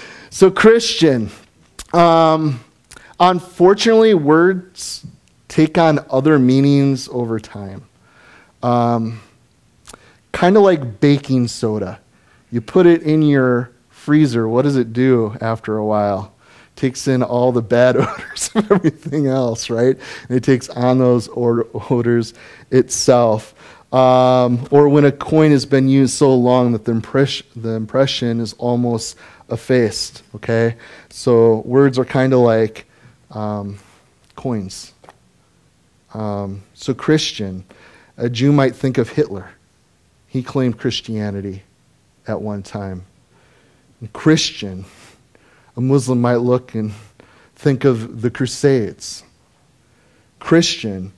so, 0.30 0.50
Christian, 0.50 1.30
um, 1.92 2.60
unfortunately, 3.20 4.14
words 4.14 5.06
take 5.48 5.78
on 5.78 6.04
other 6.10 6.38
meanings 6.38 7.08
over 7.08 7.40
time. 7.40 7.84
Um, 8.62 9.20
kind 10.32 10.56
of 10.56 10.62
like 10.62 11.00
baking 11.00 11.48
soda. 11.48 12.00
You 12.50 12.60
put 12.60 12.86
it 12.86 13.02
in 13.02 13.22
your 13.22 13.72
freezer, 13.88 14.48
what 14.48 14.62
does 14.62 14.76
it 14.76 14.92
do 14.92 15.36
after 15.40 15.76
a 15.76 15.84
while? 15.84 16.32
It 16.74 16.76
takes 16.76 17.08
in 17.08 17.22
all 17.22 17.52
the 17.52 17.62
bad 17.62 17.96
odors 17.96 18.50
of 18.54 18.70
everything 18.70 19.26
else, 19.26 19.68
right? 19.68 19.98
And 20.28 20.36
it 20.36 20.44
takes 20.44 20.68
on 20.68 20.98
those 20.98 21.28
odors 21.34 22.34
itself. 22.70 23.54
Um, 23.92 24.68
or 24.70 24.88
when 24.88 25.06
a 25.06 25.12
coin 25.12 25.50
has 25.50 25.64
been 25.64 25.88
used 25.88 26.14
so 26.14 26.34
long 26.34 26.72
that 26.72 26.84
the, 26.84 26.92
impress- 26.92 27.42
the 27.56 27.70
impression 27.70 28.40
is 28.40 28.52
almost 28.54 29.16
effaced, 29.50 30.22
okay? 30.34 30.76
So 31.08 31.60
words 31.60 31.98
are 31.98 32.04
kind 32.04 32.34
of 32.34 32.40
like 32.40 32.86
um, 33.30 33.78
coins. 34.36 34.92
Um, 36.18 36.62
so, 36.74 36.94
Christian, 36.94 37.64
a 38.16 38.28
Jew 38.28 38.50
might 38.50 38.74
think 38.74 38.98
of 38.98 39.10
Hitler. 39.10 39.50
he 40.26 40.42
claimed 40.42 40.76
Christianity 40.76 41.62
at 42.26 42.42
one 42.42 42.64
time. 42.64 43.04
And 44.00 44.12
Christian, 44.12 44.84
a 45.76 45.80
Muslim 45.80 46.20
might 46.20 46.36
look 46.38 46.74
and 46.74 46.92
think 47.54 47.84
of 47.84 48.20
the 48.20 48.30
Crusades. 48.30 49.22
Christian, 50.40 51.12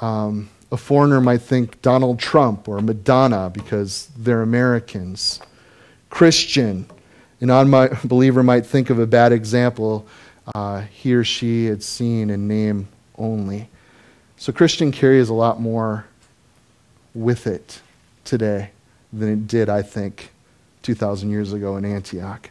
um, 0.00 0.48
a 0.70 0.76
foreigner 0.76 1.20
might 1.20 1.42
think 1.42 1.82
Donald 1.82 2.20
Trump 2.20 2.68
or 2.68 2.80
Madonna 2.80 3.50
because 3.50 4.08
they're 4.16 4.42
Americans. 4.42 5.40
Christian, 6.08 6.86
an 7.40 7.50
unbeliever 7.50 8.42
might 8.44 8.64
think 8.64 8.90
of 8.90 9.00
a 9.00 9.06
bad 9.08 9.32
example 9.32 10.06
uh, 10.54 10.82
he 10.82 11.14
or 11.14 11.24
she 11.24 11.66
had 11.66 11.82
seen 11.82 12.30
in 12.30 12.46
name 12.46 12.86
only. 13.18 13.68
So 14.36 14.52
Christian 14.52 14.92
carries 14.92 15.28
a 15.28 15.34
lot 15.34 15.60
more 15.60 16.06
with 17.14 17.46
it 17.46 17.80
today 18.24 18.70
than 19.12 19.32
it 19.32 19.46
did, 19.46 19.68
I 19.68 19.82
think, 19.82 20.30
2,000 20.82 21.30
years 21.30 21.52
ago 21.52 21.76
in 21.76 21.84
Antioch. 21.84 22.50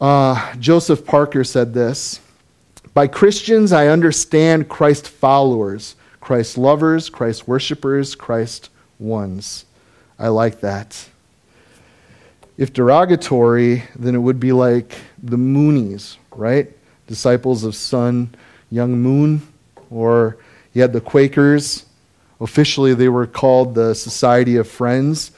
Uh, 0.00 0.54
Joseph 0.56 1.04
Parker 1.04 1.44
said 1.44 1.74
this 1.74 2.20
By 2.94 3.06
Christians, 3.06 3.72
I 3.72 3.88
understand 3.88 4.68
Christ 4.68 5.08
followers, 5.08 5.94
Christ 6.20 6.56
lovers, 6.56 7.10
Christ 7.10 7.46
worshippers, 7.46 8.14
Christ 8.14 8.70
ones. 8.98 9.66
I 10.18 10.28
like 10.28 10.60
that. 10.60 11.08
If 12.56 12.72
derogatory, 12.72 13.82
then 13.96 14.14
it 14.14 14.18
would 14.18 14.40
be 14.40 14.52
like 14.52 14.94
the 15.22 15.36
Moonies, 15.36 16.16
right? 16.30 16.70
Disciples 17.06 17.64
of 17.64 17.74
Sun 17.74 18.34
Myung 18.72 18.90
Moon, 18.90 19.42
or 19.90 20.38
you 20.72 20.82
had 20.82 20.92
the 20.92 21.00
Quakers. 21.00 21.86
Officially, 22.40 22.94
they 22.94 23.08
were 23.08 23.26
called 23.26 23.74
the 23.74 23.94
Society 23.94 24.56
of 24.56 24.68
Friends. 24.68 25.30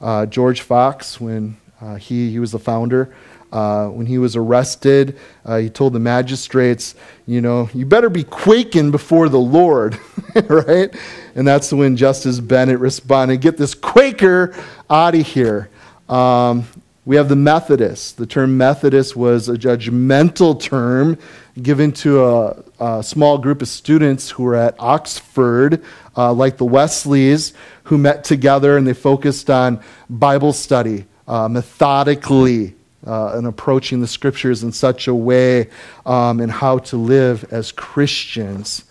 Uh, 0.00 0.26
George 0.26 0.62
Fox, 0.62 1.20
when 1.20 1.56
uh, 1.80 1.96
he, 1.96 2.30
he 2.30 2.38
was 2.38 2.52
the 2.52 2.58
founder, 2.58 3.14
uh, 3.52 3.88
when 3.88 4.06
he 4.06 4.18
was 4.18 4.36
arrested, 4.36 5.18
uh, 5.44 5.56
he 5.56 5.70
told 5.70 5.92
the 5.92 5.98
magistrates, 5.98 6.94
you 7.26 7.40
know, 7.40 7.68
you 7.72 7.86
better 7.86 8.10
be 8.10 8.24
quaking 8.24 8.90
before 8.90 9.28
the 9.28 9.38
Lord, 9.38 9.98
right? 10.48 10.94
And 11.34 11.46
that's 11.46 11.72
when 11.72 11.96
Justice 11.96 12.40
Bennett 12.40 12.78
responded, 12.78 13.40
get 13.40 13.56
this 13.56 13.74
Quaker 13.74 14.54
out 14.90 15.14
of 15.14 15.26
here. 15.26 15.70
Um, 16.08 16.66
we 17.08 17.16
have 17.16 17.30
the 17.30 17.36
Methodists. 17.36 18.12
The 18.12 18.26
term 18.26 18.58
Methodist 18.58 19.16
was 19.16 19.48
a 19.48 19.54
judgmental 19.54 20.60
term 20.60 21.16
given 21.62 21.90
to 21.92 22.22
a, 22.22 22.62
a 22.78 23.02
small 23.02 23.38
group 23.38 23.62
of 23.62 23.68
students 23.68 24.28
who 24.28 24.42
were 24.42 24.54
at 24.54 24.74
Oxford, 24.78 25.82
uh, 26.18 26.34
like 26.34 26.58
the 26.58 26.66
Wesleys, 26.66 27.54
who 27.84 27.96
met 27.96 28.24
together 28.24 28.76
and 28.76 28.86
they 28.86 28.92
focused 28.92 29.48
on 29.48 29.82
Bible 30.10 30.52
study 30.52 31.06
uh, 31.26 31.48
methodically 31.48 32.74
uh, 33.06 33.32
and 33.36 33.46
approaching 33.46 34.02
the 34.02 34.06
scriptures 34.06 34.62
in 34.62 34.70
such 34.70 35.08
a 35.08 35.14
way 35.14 35.70
um, 36.04 36.40
and 36.40 36.52
how 36.52 36.76
to 36.76 36.98
live 36.98 37.50
as 37.50 37.72
Christians. 37.72 38.84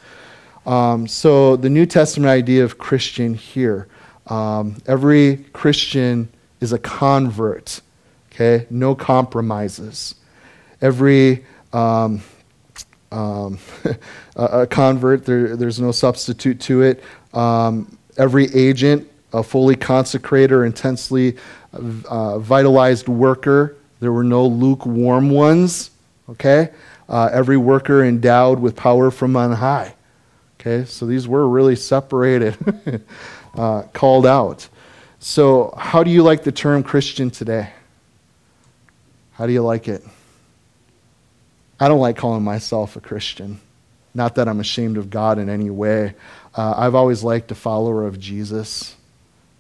Um, 0.66 1.08
so, 1.08 1.56
the 1.56 1.70
New 1.70 1.86
Testament 1.86 2.32
idea 2.32 2.64
of 2.64 2.80
Christian 2.80 3.36
here 3.36 3.88
um, 4.26 4.78
every 4.88 5.46
Christian 5.54 6.30
is 6.60 6.74
a 6.74 6.80
convert. 6.80 7.82
Okay? 8.40 8.68
No 8.70 8.94
compromises. 8.94 10.14
Every 10.80 11.44
um, 11.74 12.22
um, 13.12 13.58
a 14.36 14.68
convert, 14.68 15.26
there, 15.26 15.56
there's 15.56 15.80
no 15.80 15.92
substitute 15.92 16.62
to 16.62 16.84
it. 16.84 17.04
Um, 17.34 17.98
every 18.16 18.54
agent, 18.54 19.10
a 19.34 19.42
fully 19.42 19.76
consecrated 19.76 20.52
or 20.52 20.66
intensely 20.66 21.38
uh, 21.74 22.38
vitalized 22.38 23.08
worker. 23.08 23.76
There 24.02 24.12
were 24.12 24.24
no 24.24 24.46
lukewarm 24.46 25.32
ones. 25.32 25.90
Okay? 26.30 26.70
Uh, 27.10 27.30
every 27.34 27.58
worker 27.58 28.04
endowed 28.04 28.60
with 28.60 28.76
power 28.76 29.10
from 29.10 29.36
on 29.36 29.54
high. 29.54 29.96
Okay? 30.60 30.86
So 30.86 31.08
these 31.08 31.28
were 31.28 31.50
really 31.50 31.76
separated, 31.76 32.56
uh, 33.56 33.82
called 33.94 34.28
out. 34.28 34.68
So, 35.20 35.74
how 35.76 36.04
do 36.04 36.12
you 36.12 36.22
like 36.22 36.44
the 36.44 36.52
term 36.52 36.84
Christian 36.84 37.32
today? 37.32 37.72
How 39.38 39.46
do 39.46 39.54
you 39.54 39.62
like 39.62 39.88
it? 39.88 40.04
I 41.80 41.88
don't 41.88 42.00
like 42.00 42.18
calling 42.18 42.44
myself 42.44 42.96
a 42.96 43.00
Christian. 43.00 43.60
Not 44.16 44.34
that 44.36 44.48
I'm 44.48 44.60
ashamed 44.60 44.98
of 44.98 45.12
God 45.12 45.38
in 45.38 45.48
any 45.48 45.70
way. 45.70 46.16
Uh, 46.56 46.74
I've 46.76 46.96
always 46.96 47.24
liked 47.24 47.52
a 47.52 47.56
follower 47.56 48.08
of 48.08 48.20
Jesus. 48.20 48.96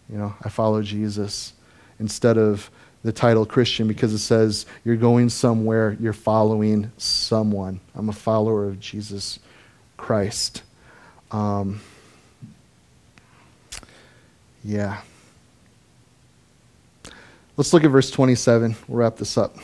You 0.09 0.17
know, 0.17 0.33
I 0.41 0.49
follow 0.49 0.81
Jesus 0.81 1.53
instead 1.99 2.39
of 2.39 2.71
the 3.03 3.11
title 3.11 3.45
Christian 3.45 3.87
because 3.87 4.13
it 4.13 4.17
says 4.17 4.65
you're 4.83 4.95
going 4.95 5.29
somewhere, 5.29 5.95
you're 5.99 6.11
following 6.11 6.91
someone. 6.97 7.79
I'm 7.93 8.09
a 8.09 8.13
follower 8.13 8.65
of 8.65 8.79
Jesus 8.79 9.37
Christ. 9.95 10.63
Um, 11.29 11.81
yeah. 14.63 15.01
Let's 17.57 17.73
look 17.73 17.83
at 17.83 17.89
verse 17.89 18.11
27. 18.11 18.75
We'll 18.87 18.99
wrap 18.99 19.15
this 19.15 19.35
up. 19.35 19.55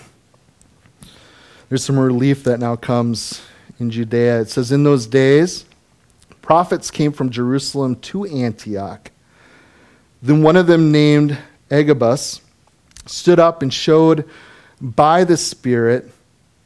There's 1.69 1.84
some 1.84 1.99
relief 1.99 2.43
that 2.43 2.60
now 2.60 2.75
comes 2.75 3.43
in 3.79 3.91
Judea. 3.91 4.41
It 4.41 4.49
says, 4.49 4.71
In 4.71 4.84
those 4.84 5.06
days, 5.06 5.65
prophets 6.41 6.89
came 6.89 7.12
from 7.12 7.29
Jerusalem 7.29 7.97
to 7.97 8.25
Antioch. 8.25 9.12
Then 10.23 10.41
one 10.41 10.56
of 10.56 10.65
them, 10.65 10.91
named 10.91 11.38
Agabus, 11.69 12.41
stood 13.06 13.38
up 13.38 13.62
and 13.62 13.71
showed 13.71 14.27
by 14.82 15.23
the 15.23 15.38
Spirit 15.38 16.10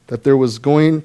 that 0.07 0.23
there 0.23 0.37
was 0.37 0.59
going 0.59 1.03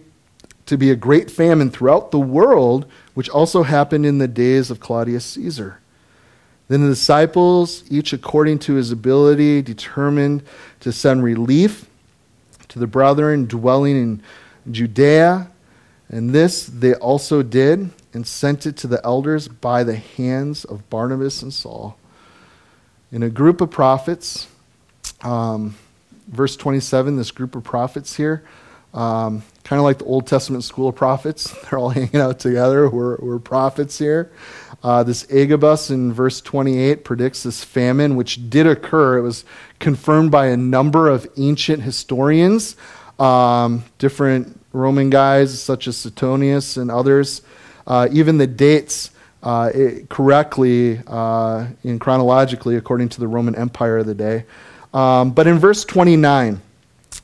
to 0.66 0.76
be 0.76 0.92
a 0.92 0.96
great 0.96 1.32
famine 1.32 1.68
throughout 1.68 2.12
the 2.12 2.20
world, 2.20 2.86
which 3.14 3.28
also 3.28 3.64
happened 3.64 4.06
in 4.06 4.18
the 4.18 4.28
days 4.28 4.70
of 4.70 4.78
Claudius 4.78 5.24
Caesar. 5.24 5.80
Then 6.68 6.82
the 6.82 6.88
disciples, 6.88 7.84
each 7.90 8.12
according 8.12 8.60
to 8.60 8.74
his 8.74 8.90
ability, 8.90 9.62
determined 9.62 10.42
to 10.80 10.92
send 10.92 11.22
relief 11.22 11.86
to 12.68 12.78
the 12.78 12.86
brethren 12.86 13.46
dwelling 13.46 13.96
in 13.96 14.22
Judea. 14.70 15.50
And 16.08 16.30
this 16.30 16.66
they 16.66 16.94
also 16.94 17.42
did 17.42 17.90
and 18.14 18.26
sent 18.26 18.66
it 18.66 18.76
to 18.78 18.86
the 18.86 19.04
elders 19.04 19.48
by 19.48 19.84
the 19.84 19.96
hands 19.96 20.64
of 20.64 20.88
Barnabas 20.90 21.42
and 21.42 21.52
Saul. 21.52 21.96
In 23.10 23.22
a 23.22 23.30
group 23.30 23.60
of 23.60 23.70
prophets, 23.70 24.48
um, 25.22 25.76
verse 26.28 26.56
27, 26.56 27.16
this 27.16 27.30
group 27.30 27.54
of 27.54 27.64
prophets 27.64 28.16
here, 28.16 28.42
um, 28.94 29.42
kind 29.64 29.78
of 29.78 29.84
like 29.84 29.98
the 29.98 30.04
Old 30.04 30.26
Testament 30.26 30.64
school 30.64 30.88
of 30.88 30.94
prophets. 30.94 31.54
They're 31.70 31.78
all 31.78 31.90
hanging 31.90 32.20
out 32.20 32.38
together. 32.38 32.88
We're, 32.88 33.16
we're 33.16 33.38
prophets 33.38 33.98
here. 33.98 34.30
Uh, 34.82 35.02
this 35.04 35.30
Agabus 35.30 35.90
in 35.90 36.12
verse 36.12 36.40
28 36.40 37.04
predicts 37.04 37.44
this 37.44 37.62
famine, 37.62 38.16
which 38.16 38.50
did 38.50 38.66
occur. 38.66 39.18
It 39.18 39.22
was 39.22 39.44
confirmed 39.78 40.30
by 40.30 40.46
a 40.46 40.56
number 40.56 41.08
of 41.08 41.28
ancient 41.36 41.82
historians, 41.82 42.76
um, 43.18 43.84
different 43.98 44.58
Roman 44.72 45.10
guys 45.10 45.60
such 45.62 45.86
as 45.86 45.96
Suetonius 45.96 46.76
and 46.76 46.90
others. 46.90 47.42
Uh, 47.86 48.08
even 48.10 48.38
the 48.38 48.46
dates 48.46 49.10
uh, 49.42 49.70
correctly 50.08 51.00
uh, 51.06 51.66
in 51.84 51.98
chronologically 51.98 52.76
according 52.76 53.08
to 53.10 53.20
the 53.20 53.28
Roman 53.28 53.54
Empire 53.54 53.98
of 53.98 54.06
the 54.06 54.14
day. 54.14 54.44
Um, 54.94 55.30
but 55.32 55.46
in 55.46 55.58
verse 55.58 55.84
29 55.84 56.60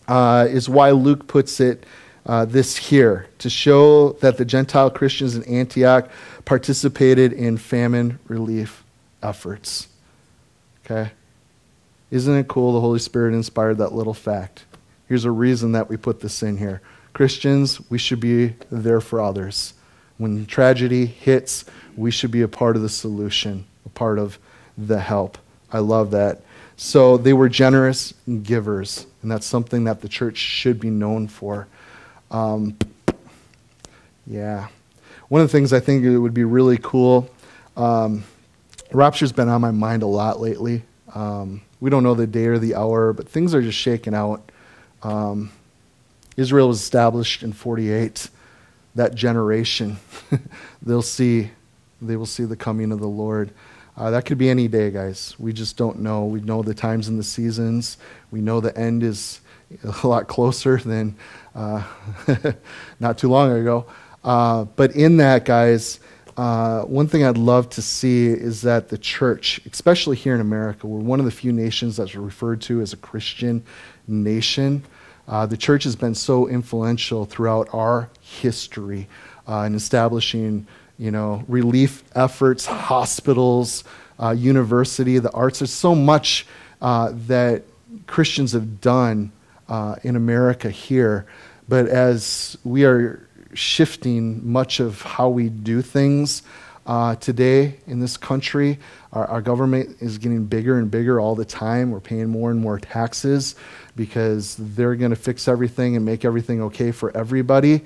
uh, 0.07 0.47
is 0.49 0.69
why 0.69 0.91
Luke 0.91 1.27
puts 1.27 1.61
it 1.61 1.85
uh, 2.29 2.45
this 2.45 2.77
here 2.77 3.27
to 3.39 3.49
show 3.49 4.13
that 4.21 4.37
the 4.37 4.45
Gentile 4.45 4.91
Christians 4.91 5.35
in 5.35 5.43
Antioch 5.45 6.11
participated 6.45 7.33
in 7.33 7.57
famine 7.57 8.19
relief 8.29 8.85
efforts. 9.23 9.89
Okay? 10.85 11.13
Isn't 12.11 12.37
it 12.37 12.47
cool 12.47 12.75
the 12.75 12.81
Holy 12.81 12.99
Spirit 12.99 13.35
inspired 13.35 13.79
that 13.79 13.95
little 13.95 14.15
fact? 14.15 14.67
Here's 15.09 15.25
a 15.25 15.31
reason 15.31 15.73
that 15.73 15.89
we 15.89 15.97
put 15.97 16.21
this 16.21 16.43
in 16.43 16.59
here. 16.59 16.83
Christians, 17.15 17.81
we 17.91 17.99
should 17.99 18.21
be 18.21 18.55
there 18.71 19.01
for 19.01 19.21
others. 19.21 19.73
When 20.19 20.45
tragedy 20.47 21.07
hits, 21.07 21.65
we 21.97 22.11
should 22.11 22.31
be 22.31 22.43
a 22.43 22.49
part 22.49 22.77
of 22.77 22.83
the 22.83 22.89
solution, 22.89 23.65
a 23.87 23.89
part 23.89 24.19
of 24.19 24.39
the 24.77 25.01
help. 25.01 25.39
I 25.73 25.79
love 25.79 26.11
that. 26.11 26.43
So 26.77 27.17
they 27.17 27.33
were 27.33 27.49
generous 27.49 28.15
givers, 28.43 29.07
and 29.23 29.31
that's 29.31 29.47
something 29.47 29.85
that 29.85 30.01
the 30.01 30.09
church 30.09 30.37
should 30.37 30.79
be 30.79 30.91
known 30.91 31.27
for. 31.27 31.67
Um, 32.31 32.77
yeah. 34.27 34.69
One 35.29 35.41
of 35.41 35.49
the 35.49 35.53
things 35.53 35.73
I 35.73 35.81
think 35.81 36.05
it 36.05 36.19
would 36.19 36.35
be 36.35 36.45
really 36.45 36.79
cool, 36.79 37.29
um, 37.77 38.25
rapture's 38.93 39.33
been 39.33 39.49
on 39.49 39.61
my 39.61 39.71
mind 39.71 40.03
a 40.03 40.07
lot 40.07 40.41
lately. 40.41 40.83
Um, 41.15 41.63
we 41.81 41.91
don't 41.91 42.03
know 42.03 42.15
the 42.15 42.27
day 42.27 42.47
or 42.47 42.59
the 42.59 42.75
hour, 42.75 43.13
but 43.13 43.29
things 43.29 43.55
are 43.55 43.63
just 43.63 43.79
shaking 43.79 44.15
out. 44.15 44.51
Um, 45.03 45.51
Israel 46.37 46.69
was 46.69 46.81
established 46.81 47.43
in 47.43 47.53
48. 47.53 48.29
That 48.95 49.15
generation, 49.15 49.99
they'll 50.83 51.03
see, 51.03 51.51
they 52.03 52.17
will 52.17 52.27
see 52.27 52.45
the 52.45 52.57
coming 52.57 52.91
of 52.91 53.01
the 53.01 53.09
Lord. 53.09 53.51
Uh, 53.97 54.11
that 54.11 54.25
could 54.25 54.39
be 54.39 54.49
any 54.49 54.69
day, 54.69 54.91
guys. 54.91 55.35
We 55.39 55.53
just 55.53 55.77
don't 55.77 56.01
know. 56.01 56.25
We 56.25 56.41
know 56.41 56.63
the 56.63 56.75
times 56.75 57.09
and 57.09 57.19
the 57.19 57.25
seasons. 57.25 57.97
We 58.31 58.41
know 58.41 58.61
the 58.61 58.77
end 58.77 59.03
is 59.03 59.41
a 60.03 60.07
lot 60.07 60.29
closer 60.29 60.79
than 60.79 61.17
uh, 61.55 61.83
not 63.01 63.19
too 63.19 63.29
long 63.29 63.53
ago. 63.53 63.87
Uh, 64.25 64.65
but 64.65 64.95
in 64.97 65.19
that, 65.19 65.45
guys, 65.45 66.01
uh, 66.37 66.83
one 66.83 67.07
thing 67.09 67.25
I'd 67.25 67.39
love 67.39 67.69
to 67.71 67.83
see 67.83 68.29
is 68.29 68.63
that 68.63 68.89
the 68.89 68.99
church, 68.99 69.61
especially 69.71 70.17
here 70.17 70.35
in 70.35 70.41
America, 70.41 70.87
we're 70.87 71.01
one 71.01 71.19
of 71.19 71.25
the 71.25 71.33
few 71.33 71.53
nations 71.53 71.97
that's 71.97 72.15
referred 72.15 72.61
to 72.63 72.81
as 72.81 72.93
a 72.93 72.97
Christian 72.97 73.65
nation. 74.07 74.85
Uh, 75.27 75.47
the 75.47 75.57
church 75.57 75.85
has 75.85 75.97
been 75.97 76.15
so 76.15 76.49
influential 76.49 77.27
throughout 77.27 77.69
our 77.73 78.09
history 78.21 79.09
uh, 79.49 79.65
in 79.67 79.75
establishing, 79.75 80.67
you 80.99 81.11
know, 81.11 81.45
relief 81.49 82.03
efforts, 82.15 82.65
hospitals, 82.67 83.85
uh, 84.21 84.31
university, 84.31 85.19
the 85.19 85.31
arts. 85.33 85.59
There's 85.59 85.73
so 85.73 85.95
much 85.95 86.47
that 86.81 87.63
Christians 88.07 88.53
have 88.53 88.81
done 88.81 89.33
uh, 89.69 89.97
in 90.03 90.17
America 90.17 90.71
here. 90.71 91.27
But 91.69 91.89
as 91.89 92.57
we 92.65 92.85
are 92.85 93.27
shifting 93.55 94.51
much 94.51 94.81
of 94.81 95.03
how 95.03 95.29
we 95.29 95.49
do 95.49 95.83
things 95.83 96.43
uh, 96.87 97.17
today 97.17 97.79
in 97.87 98.01
this 98.01 98.17
country, 98.17 98.79
our, 99.13 99.27
our 99.27 99.43
government 99.43 99.97
is 100.01 100.19
getting 100.19 100.47
bigger 100.47 100.79
and 100.79 100.91
bigger 100.91 101.21
all 101.21 101.35
the 101.35 101.45
time. 101.45 101.91
We're 101.91 102.01
paying 102.01 102.29
more 102.29 102.51
and 102.51 102.61
more 102.61 102.79
taxes 102.79 103.57
because 103.97 104.57
they're 104.59 104.95
going 104.95 105.11
to 105.11 105.17
fix 105.17 105.49
everything 105.49 105.97
and 105.97 106.05
make 106.05 106.25
everything 106.25 106.63
okay 106.63 106.91
for 106.93 107.15
everybody. 107.17 107.85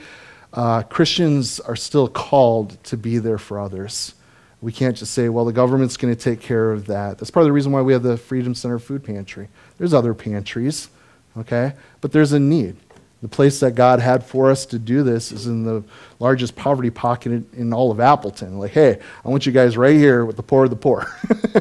Uh, 0.53 0.83
Christians 0.83 1.59
are 1.61 1.77
still 1.77 2.09
called 2.09 2.83
to 2.85 2.97
be 2.97 3.19
there 3.19 3.39
for 3.39 3.59
others. 3.59 4.15
We 4.61 4.71
can't 4.71 4.97
just 4.97 5.13
say, 5.13 5.29
well, 5.29 5.45
the 5.45 5.53
government's 5.53 5.97
going 5.97 6.15
to 6.15 6.21
take 6.21 6.41
care 6.41 6.71
of 6.71 6.87
that. 6.87 7.19
That's 7.19 7.31
part 7.31 7.43
of 7.43 7.49
the 7.49 7.53
reason 7.53 7.73
why 7.73 7.81
we 7.81 7.93
have 7.95 8.03
the 8.03 8.17
Freedom 8.17 8.55
Center 8.55 8.79
food 8.79 9.03
pantry. 9.03 9.49
There's 9.79 9.95
other 9.95 10.15
pantries, 10.15 10.89
okay? 11.37 11.75
But 12.01 12.13
there's 12.13 12.33
a 12.33 12.41
need. 12.41 12.77
The 13.23 13.29
place 13.29 13.61
that 13.61 13.77
God 13.77 14.01
had 14.01 14.25
for 14.25 14.51
us 14.51 14.67
to 14.67 14.81
do 14.81 15.05
this 15.05 15.31
is 15.31 15.47
in 15.47 15.63
the 15.63 15.85
largest 16.19 16.57
poverty 16.57 16.91
pocket 16.91 17.45
in 17.55 17.73
all 17.73 17.93
of 17.93 18.01
Appleton. 18.01 18.59
Like, 18.59 18.73
hey, 18.73 18.99
I 19.25 19.29
want 19.29 19.47
you 19.47 19.53
guys 19.53 19.77
right 19.77 19.95
here 19.95 20.25
with 20.25 20.37
the 20.37 20.43
poor 20.43 20.65
of 20.65 20.71
the 20.71 20.77
poor. 20.77 21.07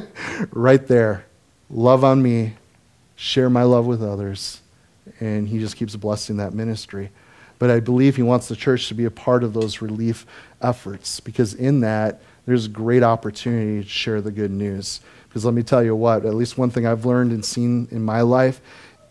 right 0.52 0.86
there. 0.88 1.26
Love 1.70 2.04
on 2.04 2.22
me, 2.22 2.56
share 3.16 3.50
my 3.50 3.64
love 3.64 3.86
with 3.86 4.02
others. 4.02 4.62
And 5.20 5.48
he 5.48 5.60
just 5.60 5.76
keeps 5.76 5.96
blessing 5.96 6.38
that 6.38 6.54
ministry. 6.54 7.12
But 7.60 7.70
I 7.70 7.80
believe 7.80 8.16
he 8.16 8.24
wants 8.24 8.48
the 8.48 8.56
church 8.56 8.88
to 8.88 8.96
be 8.96 9.06
a 9.06 9.12
part 9.12 9.44
of 9.44 9.54
those 9.54 9.84
relief 9.84 10.26
efforts 10.64 11.20
because 11.20 11.54
in 11.54 11.82
that, 11.82 12.22
there's 12.48 12.68
great 12.68 13.04
opportunity 13.04 13.84
to 13.84 13.88
share 13.88 14.20
the 14.20 14.32
good 14.32 14.50
news. 14.50 15.00
Because 15.30 15.46
let 15.46 15.54
me 15.54 15.62
tell 15.62 15.84
you 15.84 15.96
what, 15.96 16.26
at 16.26 16.34
least 16.34 16.58
one 16.58 16.72
thing 16.72 16.88
I've 16.88 17.06
learned 17.06 17.32
and 17.32 17.46
seen 17.46 17.88
in 17.92 18.04
my 18.04 18.22
life 18.22 18.62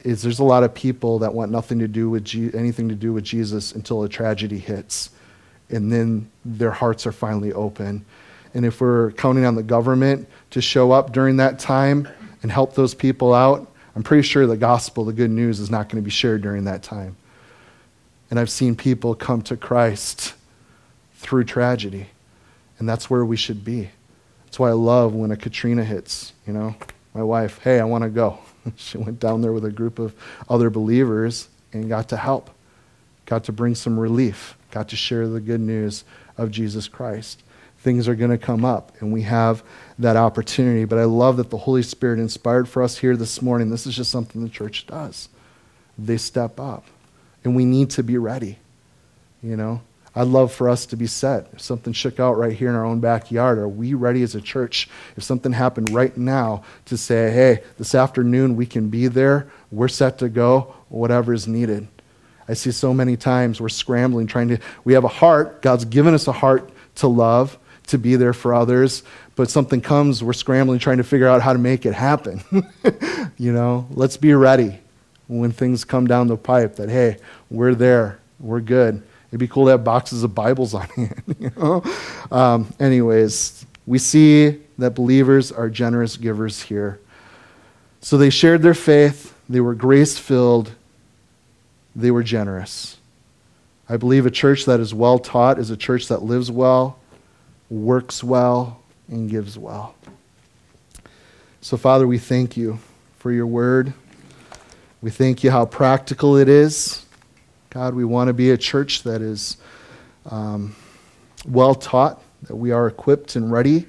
is 0.03 0.23
there's 0.23 0.39
a 0.39 0.45
lot 0.45 0.63
of 0.63 0.75
people 0.75 1.19
that 1.21 1.35
want 1.35 1.51
nothing 1.51 1.79
to 1.81 1.89
do 1.89 2.09
with 2.09 2.25
Je- 2.25 2.51
anything 2.55 2.89
to 2.89 2.95
do 2.95 3.13
with 3.13 3.25
Jesus 3.25 3.73
until 3.73 4.03
a 4.03 4.09
tragedy 4.09 4.59
hits. 4.59 5.11
And 5.69 5.93
then 5.93 6.31
their 6.45 6.71
hearts 6.71 7.07
are 7.07 7.13
finally 7.13 7.53
open. 7.53 8.05
And 8.55 8.65
if 8.67 8.81
we're 8.81 9.13
counting 9.13 9.45
on 9.45 9.55
the 9.55 9.63
government 9.63 10.29
to 10.51 10.61
show 10.61 10.91
up 10.91 11.13
during 11.13 11.37
that 11.37 11.59
time 11.59 12.09
and 12.43 12.51
help 12.51 12.75
those 12.75 12.95
people 12.95 13.33
out, 13.33 13.71
I'm 13.95 14.03
pretty 14.03 14.23
sure 14.23 14.47
the 14.47 14.57
gospel, 14.57 15.05
the 15.05 15.13
good 15.13 15.31
news, 15.31 15.61
is 15.61 15.71
not 15.71 15.89
going 15.89 16.03
to 16.03 16.05
be 16.05 16.11
shared 16.11 16.43
during 16.43 16.65
that 16.65 16.83
time. 16.83 17.17
And 18.31 18.39
I've 18.39 18.51
seen 18.51 18.77
people 18.77 19.15
come 19.15 19.43
to 19.43 19.57
Christ 19.57 20.35
through 21.15 21.45
tragedy. 21.45 22.07
And 22.79 22.89
that's 22.89 23.11
where 23.11 23.25
we 23.25 23.37
should 23.37 23.65
be. 23.65 23.91
That's 24.45 24.59
why 24.59 24.71
I 24.71 24.73
love 24.73 25.15
when 25.15 25.31
a 25.31 25.37
Katrina 25.37 25.85
hits, 25.85 26.33
you 26.47 26.53
know. 26.53 26.75
My 27.15 27.23
wife, 27.23 27.61
hey, 27.63 27.81
I 27.81 27.85
want 27.85 28.05
to 28.05 28.11
go. 28.11 28.39
she 28.77 28.99
went 28.99 29.21
down 29.21 29.43
there 29.43 29.53
with 29.53 29.65
a 29.65 29.71
group 29.71 29.99
of 29.99 30.15
other 30.49 30.71
believers 30.71 31.49
and 31.73 31.89
got 31.89 32.09
to 32.09 32.17
help, 32.17 32.51
got 33.27 33.45
to 33.45 33.53
bring 33.53 33.75
some 33.75 33.99
relief, 33.99 34.57
got 34.71 34.89
to 34.89 34.97
share 34.97 35.29
the 35.29 35.41
good 35.41 35.61
news 35.61 36.05
of 36.37 36.51
Jesus 36.51 36.89
Christ. 36.89 37.43
Things 37.79 38.09
are 38.09 38.15
going 38.15 38.31
to 38.31 38.39
come 38.39 38.65
up, 38.65 38.93
and 39.01 39.11
we 39.11 39.23
have 39.23 39.63
that 39.99 40.17
opportunity. 40.17 40.85
But 40.85 40.99
I 40.99 41.05
love 41.05 41.39
that 41.39 41.49
the 41.49 41.57
Holy 41.57 41.83
Spirit 41.83 42.19
inspired 42.19 42.69
for 42.69 42.83
us 42.83 42.99
here 42.99 43.17
this 43.17 43.41
morning. 43.41 43.71
This 43.71 43.87
is 43.87 43.97
just 43.97 44.11
something 44.11 44.43
the 44.43 44.51
church 44.51 44.87
does. 44.87 45.31
They 45.97 46.19
step 46.19 46.61
up, 46.61 46.85
and 47.43 47.57
we 47.57 47.65
need 47.65 47.91
to 47.91 48.03
be 48.03 48.19
ready. 48.19 48.59
You 49.43 49.57
know, 49.57 49.81
I'd 50.15 50.27
love 50.27 50.53
for 50.53 50.69
us 50.69 50.87
to 50.87 50.97
be 50.97 51.07
set. 51.07 51.49
If 51.53 51.61
something 51.61 51.93
shook 51.93 52.19
out 52.19 52.37
right 52.37 52.53
here 52.53 52.69
in 52.69 52.75
our 52.75 52.85
own 52.85 53.01
backyard, 53.01 53.59
are 53.59 53.69
we 53.69 53.95
ready 53.95 54.23
as 54.23 54.35
a 54.35 54.41
church? 54.41 54.89
If 55.17 55.23
something 55.23 55.53
happened 55.53 55.91
right 55.91 56.17
now 56.17 56.65
to 56.87 56.97
say, 56.97 57.31
hey, 57.31 57.63
this 57.79 57.95
afternoon 57.95 58.57
we 58.57 58.67
can 58.67 58.89
be 58.89 59.07
there, 59.07 59.49
we're 59.71 59.89
set 59.89 60.19
to 60.19 60.29
go, 60.29 60.75
whatever 60.89 61.33
is 61.33 61.47
needed. 61.47 61.87
I 62.49 62.55
see 62.55 62.73
so 62.73 62.93
many 62.93 63.17
times 63.17 63.61
we're 63.61 63.69
scrambling, 63.69 64.27
trying 64.27 64.49
to, 64.49 64.59
we 64.83 64.95
have 64.95 65.05
a 65.05 65.09
heart, 65.09 65.63
God's 65.63 65.85
given 65.85 66.13
us 66.15 66.27
a 66.27 66.33
heart 66.33 66.71
to 66.97 67.07
love, 67.07 67.57
to 67.87 67.99
be 67.99 68.17
there 68.17 68.33
for 68.33 68.53
others, 68.53 69.05
but 69.37 69.49
something 69.49 69.81
comes, 69.81 70.25
we're 70.25 70.33
scrambling, 70.33 70.81
trying 70.81 70.99
to 70.99 71.05
figure 71.05 71.29
out 71.29 71.41
how 71.41 71.53
to 71.53 71.59
make 71.59 71.87
it 71.87 71.95
happen. 71.95 72.43
you 73.39 73.53
know, 73.53 73.87
let's 73.91 74.17
be 74.17 74.35
ready 74.35 74.81
when 75.29 75.53
things 75.53 75.85
come 75.85 76.09
down 76.09 76.27
the 76.27 76.37
pipe 76.37 76.77
that, 76.77 76.89
hey, 76.89 77.19
we're 77.49 77.77
there, 77.77 78.19
we're 78.41 78.61
good 78.61 79.05
It'd 79.31 79.39
be 79.39 79.49
cool 79.49 79.67
to 79.67 79.71
have 79.71 79.85
boxes 79.85 80.25
of 80.25 80.35
Bibles 80.35 80.75
on 80.75 80.89
hand. 80.97 81.37
You 81.39 81.53
know? 81.57 81.85
Um, 82.31 82.73
anyways, 82.81 83.65
we 83.87 83.99
see 83.99 84.59
that 84.79 84.93
believers 84.93 85.53
are 85.53 85.69
generous 85.69 86.17
givers 86.17 86.63
here. 86.63 87.01
So 88.01 88.17
they 88.17 88.31
shared 88.31 88.63
their 88.63 88.75
faith, 88.75 89.35
they 89.49 89.61
were 89.61 89.75
grace 89.75 90.19
filled, 90.19 90.73
they 91.95 92.11
were 92.11 92.23
generous. 92.23 92.97
I 93.89 93.97
believe 93.97 94.25
a 94.25 94.31
church 94.31 94.65
that 94.67 94.81
is 94.81 94.95
well 94.95 95.19
taught 95.19 95.59
is 95.59 95.71
a 95.71 95.77
church 95.77 96.09
that 96.09 96.23
lives 96.23 96.51
well, 96.51 96.99
works 97.69 98.25
well, 98.25 98.81
and 99.09 99.29
gives 99.29 99.59
well. 99.59 99.95
So, 101.61 101.77
Father, 101.77 102.07
we 102.07 102.19
thank 102.19 102.57
you 102.57 102.79
for 103.19 103.31
your 103.31 103.47
word. 103.47 103.93
We 105.03 105.11
thank 105.11 105.45
you 105.45 105.51
how 105.51 105.67
practical 105.67 106.37
it 106.37 106.49
is. 106.49 107.05
God, 107.71 107.95
we 107.95 108.05
want 108.05 108.27
to 108.27 108.33
be 108.33 108.51
a 108.51 108.57
church 108.59 109.05
that 109.05 109.23
is 109.23 109.57
um, 110.29 110.75
well 111.47 111.73
taught, 111.77 112.21
that 112.43 112.57
we 112.57 112.73
are 112.73 112.89
equipped 112.89 113.37
and 113.37 113.53
ready 113.53 113.87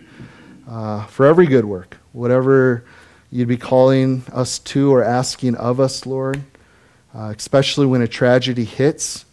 uh, 0.69 1.07
for 1.07 1.25
every 1.25 1.47
good 1.47 1.65
work, 1.65 1.97
whatever 2.11 2.85
you'd 3.31 3.47
be 3.47 3.57
calling 3.57 4.21
us 4.31 4.59
to 4.59 4.93
or 4.93 5.03
asking 5.03 5.55
of 5.55 5.79
us, 5.79 6.05
Lord. 6.05 6.43
Uh, 7.15 7.33
especially 7.35 7.87
when 7.87 8.03
a 8.03 8.07
tragedy 8.07 8.65
hits, 8.65 9.25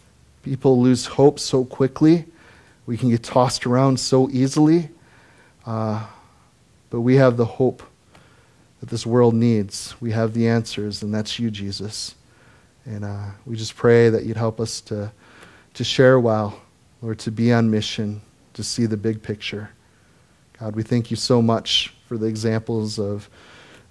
people 0.42 0.80
lose 0.80 1.04
hope 1.04 1.38
so 1.38 1.66
quickly. 1.66 2.24
We 2.86 2.96
can 2.96 3.10
get 3.10 3.22
tossed 3.22 3.66
around 3.66 4.00
so 4.00 4.30
easily. 4.30 4.88
Uh, 5.66 6.06
but 6.88 7.02
we 7.02 7.16
have 7.16 7.36
the 7.36 7.44
hope 7.44 7.82
that 8.80 8.88
this 8.88 9.04
world 9.04 9.34
needs. 9.34 9.94
We 10.00 10.12
have 10.12 10.32
the 10.32 10.48
answers, 10.48 11.02
and 11.02 11.12
that's 11.12 11.38
you, 11.38 11.50
Jesus. 11.50 12.14
And 12.88 13.04
uh, 13.04 13.26
we 13.44 13.54
just 13.54 13.76
pray 13.76 14.08
that 14.08 14.24
you'd 14.24 14.38
help 14.38 14.60
us 14.60 14.80
to, 14.82 15.12
to 15.74 15.84
share 15.84 16.18
well, 16.18 16.58
Lord, 17.02 17.18
to 17.18 17.30
be 17.30 17.52
on 17.52 17.70
mission, 17.70 18.22
to 18.54 18.64
see 18.64 18.86
the 18.86 18.96
big 18.96 19.22
picture. 19.22 19.68
God, 20.58 20.74
we 20.74 20.82
thank 20.82 21.10
you 21.10 21.16
so 21.16 21.42
much 21.42 21.94
for 22.06 22.16
the 22.16 22.24
examples 22.24 22.98
of, 22.98 23.28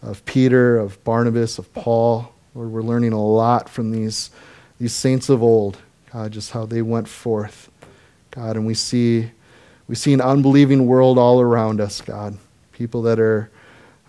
of 0.01 0.25
Peter, 0.25 0.79
of 0.79 1.01
Barnabas, 1.03 1.59
of 1.59 1.71
Paul. 1.75 2.33
Lord, 2.55 2.71
we're 2.71 2.81
learning 2.81 3.13
a 3.13 3.23
lot 3.23 3.69
from 3.69 3.91
these, 3.91 4.31
these 4.79 4.93
saints 4.93 5.29
of 5.29 5.43
old, 5.43 5.77
God, 6.11 6.31
just 6.31 6.49
how 6.51 6.65
they 6.65 6.81
went 6.81 7.07
forth. 7.07 7.69
God, 8.31 8.55
and 8.55 8.65
we 8.65 8.73
see, 8.73 9.29
we 9.87 9.93
see 9.93 10.13
an 10.13 10.21
unbelieving 10.21 10.87
world 10.87 11.19
all 11.19 11.39
around 11.39 11.81
us, 11.81 12.01
God. 12.01 12.35
People 12.71 13.03
that 13.03 13.19
are 13.19 13.51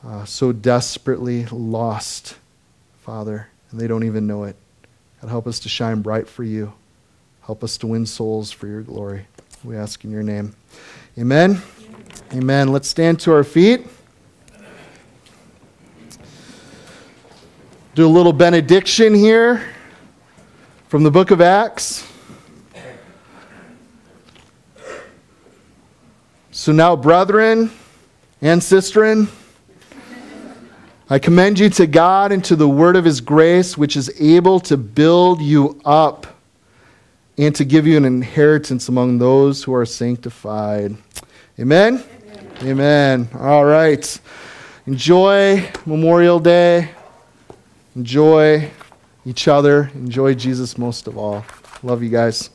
uh, 0.03 0.24
so 0.24 0.51
desperately 0.51 1.45
lost, 1.53 2.36
Father, 3.03 3.49
and 3.70 3.78
they 3.78 3.86
don't 3.86 4.05
even 4.05 4.26
know 4.26 4.45
it. 4.45 4.57
God, 5.21 5.31
help 5.31 5.47
us 5.47 5.59
to 5.61 5.69
shine 5.69 6.01
bright 6.01 6.29
for 6.29 6.45
you. 6.45 6.73
Help 7.43 7.64
us 7.64 7.77
to 7.79 7.87
win 7.87 8.07
souls 8.07 8.51
for 8.51 8.66
your 8.66 8.83
glory. 8.83 9.27
We 9.64 9.77
ask 9.77 10.05
in 10.05 10.11
your 10.11 10.23
name. 10.23 10.55
Amen. 11.19 11.61
Amen. 12.33 12.69
Let's 12.69 12.89
stand 12.89 13.19
to 13.21 13.33
our 13.33 13.43
feet. 13.43 13.87
Do 17.95 18.07
a 18.07 18.09
little 18.09 18.33
benediction 18.33 19.14
here 19.14 19.64
from 20.89 21.03
the 21.03 21.11
book 21.11 21.31
of 21.33 21.41
Acts. 21.41 22.07
So 26.53 26.71
now, 26.71 26.95
brethren 26.95 27.71
and 28.41 28.61
sistren, 28.61 29.29
I 31.11 31.18
commend 31.18 31.59
you 31.59 31.70
to 31.70 31.86
God 31.86 32.32
and 32.32 32.44
to 32.44 32.54
the 32.54 32.68
word 32.68 32.94
of 32.94 33.04
his 33.04 33.22
grace, 33.22 33.78
which 33.78 33.96
is 33.96 34.12
able 34.20 34.61
to 34.61 34.76
build 34.76 35.40
you 35.40 35.80
up 35.84 36.26
and 37.38 37.54
to 37.56 37.64
give 37.64 37.86
you 37.86 37.96
an 37.96 38.04
inheritance 38.04 38.90
among 38.90 39.18
those 39.18 39.64
who 39.64 39.72
are 39.72 39.86
sanctified. 39.86 40.96
Amen? 41.59 42.04
Amen. 42.61 42.61
Amen. 42.62 43.28
All 43.38 43.64
right. 43.64 44.20
Enjoy 44.86 45.66
Memorial 45.86 46.40
Day. 46.40 46.90
Enjoy 47.96 48.70
each 49.24 49.48
other. 49.48 49.90
Enjoy 49.94 50.34
Jesus 50.34 50.76
most 50.76 51.06
of 51.06 51.16
all. 51.16 51.42
Love 51.82 52.02
you 52.02 52.11
guys. 52.11 52.50